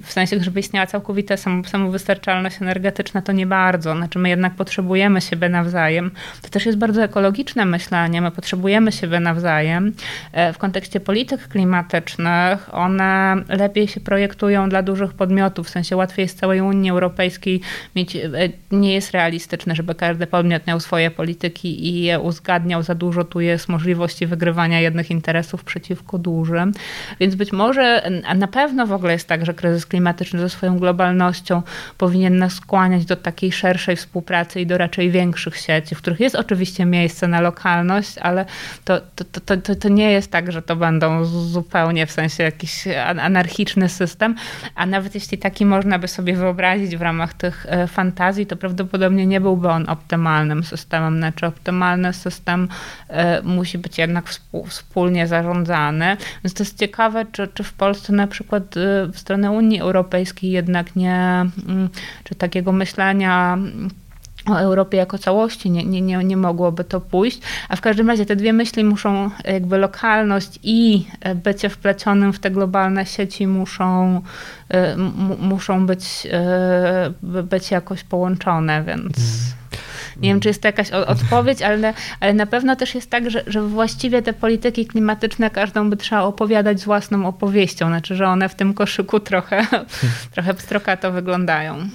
w 0.03 0.11
sensie, 0.11 0.39
żeby 0.39 0.59
istniała 0.59 0.87
całkowita 0.87 1.35
samowystarczalność 1.65 2.61
energetyczna, 2.61 3.21
to 3.21 3.31
nie 3.31 3.45
bardzo. 3.45 3.95
Znaczy, 3.95 4.19
my 4.19 4.29
jednak 4.29 4.53
potrzebujemy 4.53 5.21
siebie 5.21 5.49
nawzajem. 5.49 6.11
To 6.41 6.49
też 6.49 6.65
jest 6.65 6.77
bardzo 6.77 7.03
ekologiczne 7.03 7.65
myślenie. 7.65 8.21
My 8.21 8.31
potrzebujemy 8.31 8.91
siebie 8.91 9.19
nawzajem. 9.19 9.93
E, 10.31 10.53
w 10.53 10.57
kontekście 10.57 10.99
polityk 10.99 11.47
klimatycznych 11.47 12.73
one 12.75 13.35
lepiej 13.49 13.87
się 13.87 13.99
projektują 13.99 14.69
dla 14.69 14.81
dużych 14.83 15.13
podmiotów, 15.13 15.67
w 15.67 15.69
sensie 15.69 15.95
łatwiej 15.95 16.23
jest 16.23 16.39
całej 16.39 16.61
Unii 16.61 16.70
Europejskiej 16.89 17.61
mieć, 17.95 18.17
nie 18.71 18.93
jest 18.93 19.11
realistyczne, 19.11 19.75
żeby 19.75 19.95
każdy 19.95 20.27
podmiot 20.27 20.67
miał 20.67 20.79
swoje 20.79 21.11
polityki 21.11 21.87
i 21.87 22.03
je 22.03 22.19
uzgadniał 22.19 22.83
za 22.83 22.95
dużo. 22.95 23.23
Tu 23.23 23.39
jest 23.41 23.69
możliwości 23.69 24.27
wygrywania 24.27 24.79
jednych 24.79 25.11
interesów 25.11 25.63
przeciwko 25.63 26.17
dużym. 26.17 26.71
Więc 27.19 27.35
być 27.35 27.51
może, 27.51 28.09
a 28.25 28.35
na 28.35 28.47
pewno 28.47 28.87
w 28.87 28.93
ogóle 28.93 29.13
jest 29.13 29.27
tak, 29.27 29.45
że 29.45 29.53
kryzys 29.53 29.85
klimatyczny 29.85 30.39
ze 30.39 30.49
swoją 30.49 30.79
globalnością 30.79 31.61
powinien 31.97 32.37
nas 32.37 32.53
skłaniać 32.53 33.05
do 33.05 33.15
takiej 33.15 33.51
szerszej 33.51 33.95
współpracy 33.95 34.61
i 34.61 34.65
do 34.65 34.77
raczej 34.77 35.11
większych 35.11 35.57
sieci, 35.57 35.95
w 35.95 35.97
których 35.97 36.19
jest 36.19 36.35
oczywiście 36.35 36.85
miejsce 36.85 37.27
na 37.27 37.41
lokalność, 37.41 38.17
ale 38.17 38.45
to, 38.85 39.01
to, 39.15 39.23
to, 39.45 39.57
to, 39.57 39.75
to 39.75 39.89
nie 39.89 40.11
jest 40.11 40.31
tak, 40.31 40.51
że 40.51 40.61
to 40.61 40.75
będą 40.75 41.25
zupełnie 41.25 42.05
w 42.05 42.11
sensie 42.11 42.43
jakiś 42.43 42.87
anarchiczny 43.21 43.89
system, 43.89 44.35
a 44.75 44.85
nawet 44.85 45.15
jeśli 45.15 45.37
taki 45.37 45.65
można 45.65 45.99
by 45.99 46.07
sobie 46.07 46.35
wyobrazić 46.35 46.60
w 46.97 47.01
ramach 47.01 47.33
tych 47.33 47.65
e, 47.69 47.87
fantazji, 47.87 48.45
to 48.45 48.55
prawdopodobnie 48.55 49.25
nie 49.25 49.41
byłby 49.41 49.69
on 49.69 49.89
optymalnym 49.89 50.63
systemem. 50.63 51.17
Znaczy 51.17 51.45
optymalny 51.45 52.13
system 52.13 52.67
e, 53.07 53.41
musi 53.41 53.77
być 53.77 53.97
jednak 53.97 54.25
wspólnie 54.67 55.27
zarządzany. 55.27 56.17
Więc 56.43 56.53
to 56.53 56.63
jest 56.63 56.79
ciekawe, 56.79 57.25
czy, 57.31 57.47
czy 57.47 57.63
w 57.63 57.73
Polsce 57.73 58.13
na 58.13 58.27
przykład 58.27 58.77
e, 58.77 59.05
w 59.05 59.19
stronę 59.19 59.51
Unii 59.51 59.79
Europejskiej 59.79 60.51
jednak 60.51 60.95
nie, 60.95 61.45
mm, 61.67 61.89
czy 62.23 62.35
takiego 62.35 62.71
myślenia 62.71 63.57
o 64.45 64.59
Europie 64.59 64.97
jako 64.97 65.17
całości 65.17 65.71
nie, 65.71 65.83
nie, 65.83 66.01
nie, 66.01 66.17
nie 66.17 66.37
mogłoby 66.37 66.83
to 66.83 67.01
pójść. 67.01 67.41
A 67.69 67.75
w 67.75 67.81
każdym 67.81 68.09
razie 68.09 68.25
te 68.25 68.35
dwie 68.35 68.53
myśli 68.53 68.83
muszą, 68.83 69.29
jakby 69.45 69.77
lokalność 69.77 70.59
i 70.63 71.05
bycie 71.35 71.69
wplecionym 71.69 72.33
w 72.33 72.39
te 72.39 72.51
globalne 72.51 73.05
sieci 73.05 73.47
muszą, 73.47 74.21
e, 74.69 74.97
muszą 75.39 75.85
być, 75.85 76.27
e, 76.31 77.13
być 77.23 77.71
jakoś 77.71 78.03
połączone, 78.03 78.83
więc. 78.83 79.13
Nie 80.21 80.29
wiem, 80.29 80.39
czy 80.39 80.47
jest 80.47 80.61
to 80.61 80.67
jakaś 80.67 80.91
odpowiedź, 80.91 81.61
ale, 81.61 81.93
ale 82.19 82.33
na 82.33 82.45
pewno 82.45 82.75
też 82.75 82.95
jest 82.95 83.09
tak, 83.09 83.31
że, 83.31 83.43
że 83.47 83.61
właściwie 83.61 84.21
te 84.21 84.33
polityki 84.33 84.85
klimatyczne 84.85 85.49
każdą 85.49 85.89
by 85.89 85.97
trzeba 85.97 86.21
opowiadać 86.21 86.81
z 86.81 86.85
własną 86.85 87.27
opowieścią. 87.27 87.87
Znaczy, 87.87 88.15
że 88.15 88.27
one 88.27 88.49
w 88.49 88.55
tym 88.55 88.73
koszyku 88.73 89.19
trochę, 89.19 89.67
trochę 90.33 90.53
pstrokato 90.53 91.11
wyglądają. 91.11 91.89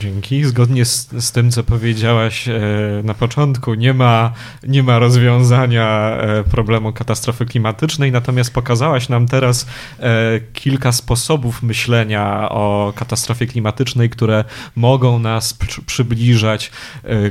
Dzięki. 0.00 0.44
Zgodnie 0.44 0.84
z, 0.84 1.08
z 1.18 1.32
tym, 1.32 1.50
co 1.50 1.62
powiedziałaś 1.62 2.48
e, 2.48 2.60
na 3.04 3.14
początku, 3.14 3.74
nie 3.74 3.94
ma, 3.94 4.32
nie 4.62 4.82
ma 4.82 4.98
rozwiązania 4.98 6.16
e, 6.20 6.44
problemu 6.44 6.92
katastrofy 6.92 7.46
klimatycznej, 7.46 8.12
natomiast 8.12 8.54
pokazałaś 8.54 9.08
nam 9.08 9.28
teraz 9.28 9.66
e, 9.98 10.40
kilka 10.52 10.92
sposobów 10.92 11.62
myślenia 11.62 12.48
o 12.50 12.92
katastrofie 12.96 13.46
klimatycznej, 13.46 14.10
które 14.10 14.44
mogą 14.76 15.18
nas 15.18 15.54
przybliżać 15.86 16.69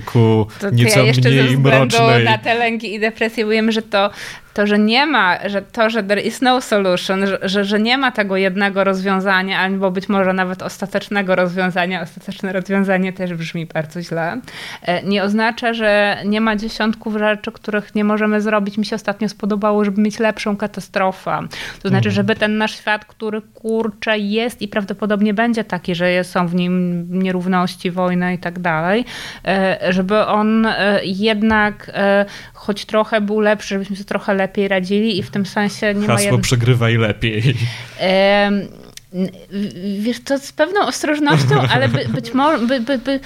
ku 0.06 0.48
to, 0.60 0.70
nieco 0.70 1.04
ja 1.04 1.14
mniej 1.14 1.58
mrocznej. 1.58 2.24
na 2.24 2.38
te 2.38 2.54
lęki 2.54 2.94
i 2.94 3.00
depresje 3.00 3.46
wiem, 3.46 3.72
że 3.72 3.82
to 3.82 4.10
to, 4.60 4.68
że 4.68 4.80
nie 4.80 5.06
ma, 5.06 5.50
że 5.50 5.62
to, 5.62 5.90
że 5.90 6.04
there 6.04 6.22
is 6.22 6.42
no 6.42 6.62
solution, 6.62 7.28
że, 7.28 7.40
że, 7.42 7.66
że 7.66 7.80
nie 7.80 7.98
ma 7.98 8.12
tego 8.12 8.38
jednego 8.38 8.84
rozwiązania, 8.84 9.60
albo 9.60 9.92
być 9.92 10.10
może 10.10 10.34
nawet 10.34 10.62
ostatecznego 10.62 11.36
rozwiązania, 11.36 12.02
ostateczne 12.02 12.54
rozwiązanie 12.54 13.14
też 13.14 13.34
brzmi 13.34 13.66
bardzo 13.66 14.02
źle, 14.02 14.42
e, 14.82 15.04
nie 15.04 15.24
oznacza, 15.24 15.74
że 15.74 16.18
nie 16.26 16.42
ma 16.42 16.56
dziesiątków 16.56 17.18
rzeczy, 17.18 17.52
których 17.52 17.96
nie 17.96 18.04
możemy 18.04 18.42
zrobić. 18.42 18.78
Mi 18.78 18.86
się 18.86 18.96
ostatnio 18.96 19.30
spodobało, 19.30 19.86
żeby 19.86 20.02
mieć 20.02 20.20
lepszą 20.20 20.58
katastrofę. 20.58 21.40
To 21.82 21.90
znaczy, 21.90 22.10
mhm. 22.10 22.16
żeby 22.16 22.36
ten 22.36 22.58
nasz 22.58 22.78
świat, 22.78 23.06
który 23.06 23.42
kurczę 23.42 24.18
jest 24.18 24.62
i 24.62 24.68
prawdopodobnie 24.68 25.34
będzie 25.34 25.64
taki, 25.64 25.96
że 25.96 26.24
są 26.24 26.48
w 26.48 26.56
nim 26.56 27.06
nierówności, 27.10 27.92
wojna 27.92 28.32
i 28.32 28.38
tak 28.38 28.60
dalej, 28.60 29.06
e, 29.46 29.78
żeby 29.90 30.26
on 30.26 30.66
e, 30.66 31.00
jednak 31.04 31.92
choć 32.54 32.86
trochę 32.86 33.22
był 33.22 33.40
lepszy, 33.40 33.68
żebyśmy 33.68 33.96
sobie 33.96 34.06
trochę 34.06 34.34
lepiej 34.34 34.49
radzili 34.58 35.18
i 35.18 35.24
w 35.24 35.32
tym 35.32 35.46
sensie 35.46 35.94
nie 35.94 36.08
Hasło 36.08 36.08
ma... 36.08 36.18
Hasło 36.18 36.38
przegrywaj 36.40 36.98
lepiej. 36.98 37.56
Wiesz, 40.00 40.20
to 40.20 40.38
z 40.38 40.52
pewną 40.52 40.82
ostrożnością, 40.82 41.62
ale 41.74 41.88
by, 41.88 42.06
być 42.10 42.34
może, 42.34 42.66
by, 42.66 42.80
by, 42.80 42.98
by, 42.98 43.20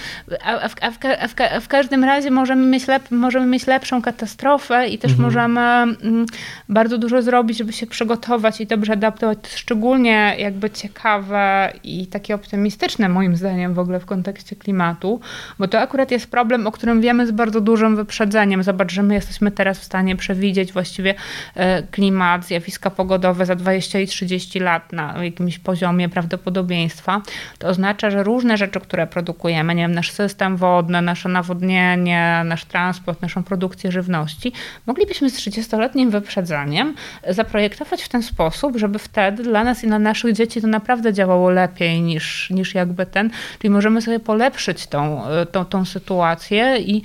a, 0.43 0.69
w, 0.69 0.75
a, 0.81 0.91
w, 0.91 0.97
a, 1.19 1.27
w, 1.27 1.34
a 1.51 1.59
w 1.59 1.67
każdym 1.67 2.03
razie 2.03 2.31
możemy 2.31 2.65
mieć, 2.65 2.88
lep, 2.88 3.11
możemy 3.11 3.45
mieć 3.45 3.67
lepszą 3.67 4.01
katastrofę 4.01 4.88
i 4.88 4.97
też 4.97 5.11
mhm. 5.11 5.29
możemy 5.29 5.61
mm, 5.61 6.25
bardzo 6.69 6.97
dużo 6.97 7.21
zrobić, 7.21 7.57
żeby 7.57 7.73
się 7.73 7.88
przygotować 7.88 8.61
i 8.61 8.67
dobrze 8.67 8.93
adaptować. 8.93 9.38
To 9.41 9.49
szczególnie 9.57 10.36
jakby 10.39 10.69
ciekawe 10.69 11.73
i 11.84 12.07
takie 12.07 12.36
optymistyczne 12.36 13.09
moim 13.09 13.36
zdaniem 13.36 13.73
w 13.73 13.79
ogóle 13.79 13.99
w 13.99 14.05
kontekście 14.05 14.55
klimatu, 14.55 15.19
bo 15.59 15.67
to 15.67 15.79
akurat 15.79 16.11
jest 16.11 16.31
problem, 16.31 16.67
o 16.67 16.71
którym 16.71 17.01
wiemy 17.01 17.27
z 17.27 17.31
bardzo 17.31 17.61
dużym 17.61 17.95
wyprzedzeniem. 17.95 18.63
Zobacz, 18.63 18.91
że 18.91 19.03
my 19.03 19.13
jesteśmy 19.13 19.51
teraz 19.51 19.79
w 19.79 19.84
stanie 19.84 20.15
przewidzieć 20.15 20.73
właściwie 20.73 21.15
e, 21.55 21.84
klimat, 21.84 22.45
zjawiska 22.45 22.89
pogodowe 22.89 23.45
za 23.45 23.55
20 23.55 23.99
i 23.99 24.07
30 24.07 24.59
lat 24.59 24.93
na 24.93 25.23
jakimś 25.23 25.59
poziomie 25.59 25.72
poziomie 25.74 26.09
prawdopodobieństwa, 26.09 27.21
to 27.59 27.67
oznacza, 27.67 28.11
że 28.11 28.24
różne 28.24 28.57
rzeczy, 28.57 28.80
które 28.80 29.07
produkujemy, 29.07 29.76
nie 29.76 29.82
wiem, 29.82 29.95
nasz 29.95 30.11
system 30.11 30.57
wodny, 30.57 31.01
nasze 31.01 31.30
nawodnienie, 31.30 32.41
nasz 32.45 32.65
transport, 32.65 33.21
naszą 33.21 33.43
produkcję 33.43 33.91
żywności, 33.91 34.51
moglibyśmy 34.86 35.30
z 35.30 35.38
30-letnim 35.38 36.09
wyprzedzeniem 36.09 36.95
zaprojektować 37.30 38.03
w 38.03 38.09
ten 38.09 38.24
sposób, 38.24 38.78
żeby 38.78 38.99
wtedy 38.99 39.43
dla 39.43 39.63
nas 39.63 39.84
i 39.84 39.88
dla 39.88 39.99
naszych 39.99 40.34
dzieci 40.34 40.61
to 40.61 40.67
naprawdę 40.67 41.13
działało 41.13 41.49
lepiej 41.49 42.01
niż, 42.01 42.49
niż 42.49 42.76
jakby 42.76 43.05
ten, 43.05 43.30
czyli 43.59 43.69
możemy 43.69 44.01
sobie 44.01 44.19
polepszyć 44.19 44.88
tą, 44.88 45.21
tą, 45.51 45.65
tą 45.65 45.86
sytuację 45.86 46.78
i, 46.78 47.03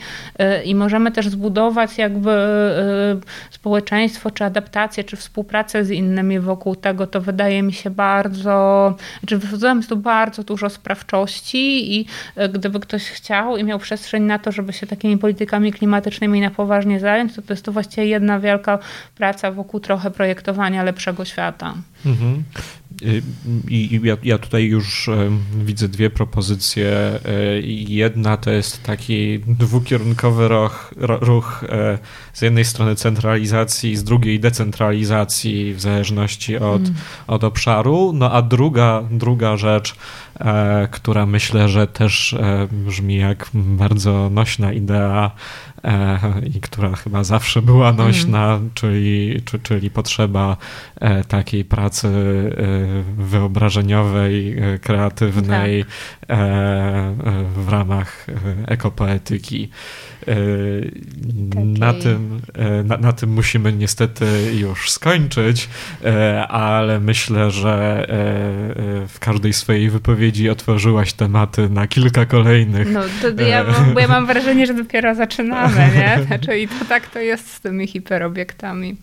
i 0.64 0.74
możemy 0.74 1.12
też 1.12 1.28
zbudować 1.28 1.98
jakby 1.98 2.30
e, 2.30 3.16
społeczeństwo, 3.50 4.30
czy 4.30 4.44
adaptację, 4.44 5.04
czy 5.04 5.16
współpracę 5.16 5.84
z 5.84 5.90
innymi 5.90 6.40
wokół 6.40 6.76
tego, 6.76 7.06
to 7.06 7.20
wydaje 7.20 7.62
mi 7.62 7.72
się 7.72 7.90
bardzo 7.90 8.57
znaczy 9.20 9.38
wychodzą 9.38 9.82
tu 9.82 9.96
bardzo 9.96 10.44
dużo 10.44 10.70
sprawczości 10.70 11.94
i 12.00 12.06
e, 12.36 12.48
gdyby 12.48 12.80
ktoś 12.80 13.02
chciał 13.02 13.56
i 13.56 13.64
miał 13.64 13.78
przestrzeń 13.78 14.22
na 14.22 14.38
to, 14.38 14.52
żeby 14.52 14.72
się 14.72 14.86
takimi 14.86 15.18
politykami 15.18 15.72
klimatycznymi 15.72 16.40
na 16.40 16.50
poważnie 16.50 17.00
zająć, 17.00 17.34
to 17.34 17.42
to 17.42 17.52
jest 17.52 17.64
to 17.64 17.72
właściwie 17.72 18.06
jedna 18.06 18.40
wielka 18.40 18.78
praca 19.14 19.52
wokół 19.52 19.80
trochę 19.80 20.10
projektowania 20.10 20.82
lepszego 20.82 21.24
świata. 21.24 21.74
Mhm. 22.06 22.44
I 23.68 24.00
ja, 24.02 24.16
ja, 24.22 24.38
tutaj 24.38 24.64
już 24.64 25.10
widzę 25.64 25.88
dwie 25.88 26.10
propozycje. 26.10 26.90
E, 26.90 27.20
jedna 27.88 28.36
to 28.36 28.50
jest 28.50 28.82
taki 28.82 29.38
dwukierunkowy 29.38 30.48
ruch, 30.48 30.94
ruch 30.96 31.64
e, 31.68 31.98
z 32.32 32.42
jednej 32.42 32.64
strony 32.64 32.94
centralizacji, 32.94 33.96
z 33.96 34.04
drugiej 34.04 34.40
decentralizacji 34.40 35.74
w 35.74 35.80
zależności 35.80 36.56
od, 36.56 36.82
mm. 36.82 36.94
od 37.26 37.44
obszaru. 37.44 38.12
No 38.14 38.32
a 38.32 38.42
druga, 38.42 39.02
druga 39.10 39.56
rzecz, 39.56 39.92
e, 39.92 39.96
która 40.90 41.26
myślę, 41.26 41.68
że 41.68 41.86
też 41.86 42.36
brzmi 42.70 43.16
jak 43.16 43.50
bardzo 43.54 44.30
nośna 44.30 44.72
idea 44.72 45.30
E, 45.84 46.18
i 46.54 46.60
która 46.60 46.96
chyba 46.96 47.24
zawsze 47.24 47.62
była 47.62 47.88
mhm. 47.88 48.08
nośna, 48.08 48.54
mm. 48.54 48.70
czyli, 48.74 49.42
czy, 49.44 49.58
czyli 49.58 49.90
potrzeba 49.90 50.56
e, 51.00 51.24
takiej 51.24 51.64
pracy 51.64 52.08
e, 52.08 53.22
wyobrażeniowej, 53.22 54.56
kreatywnej 54.82 55.84
tak. 55.84 56.38
w 57.56 57.68
ramach 57.68 58.26
ekopoetyki. 58.66 59.70
Na 61.54 61.92
tym, 61.94 62.40
na, 62.84 62.96
na, 62.96 63.12
tym 63.12 63.32
musimy 63.32 63.72
niestety 63.72 64.26
już 64.54 64.90
skończyć, 64.90 65.68
ale 66.48 67.00
myślę, 67.00 67.50
że 67.50 68.06
w 69.08 69.18
każdej 69.18 69.52
swojej 69.52 69.90
wypowiedzi 69.90 70.50
otworzyłaś 70.50 71.12
tematy 71.12 71.68
na 71.68 71.86
kilka 71.86 72.26
kolejnych. 72.26 72.92
No, 72.92 73.00
to 73.22 73.42
ja, 73.42 73.64
bo 73.94 74.00
ja 74.00 74.08
mam 74.08 74.26
wrażenie, 74.32 74.66
że 74.66 74.74
dopiero 74.74 75.14
zaczynamy 75.14 75.90
nie? 75.94 76.18
Znaczy 76.26 76.58
i 76.58 76.68
to 76.68 76.84
tak 76.88 77.06
to 77.06 77.18
jest 77.18 77.52
z 77.52 77.60
tymi 77.60 77.86
hiperobiektami. 77.86 78.96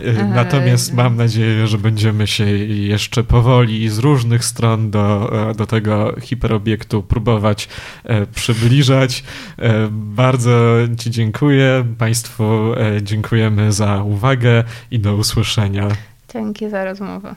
E, 0.00 0.24
natomiast 0.24 0.94
mam 0.94 1.16
nadzieję, 1.16 1.66
że 1.66 1.78
będziemy 1.78 2.26
się 2.26 2.44
jeszcze 2.66 3.24
powoli 3.24 3.88
z 3.88 3.98
różnych 3.98 4.44
stron 4.44 4.90
do, 4.90 5.32
e, 5.50 5.54
do 5.54 5.66
tego 5.66 6.14
hiperobiektu 6.20 7.02
próbować 7.02 7.68
e, 8.04 8.26
przybliżać. 8.26 9.24
Bardzo 10.40 10.94
Ci 10.98 11.10
dziękuję. 11.10 11.84
Państwu 11.98 12.44
dziękujemy 13.02 13.72
za 13.72 14.02
uwagę 14.02 14.64
i 14.90 14.98
do 14.98 15.16
usłyszenia. 15.16 15.88
Dzięki 16.32 16.70
za 16.70 16.84
rozmowę. 16.84 17.34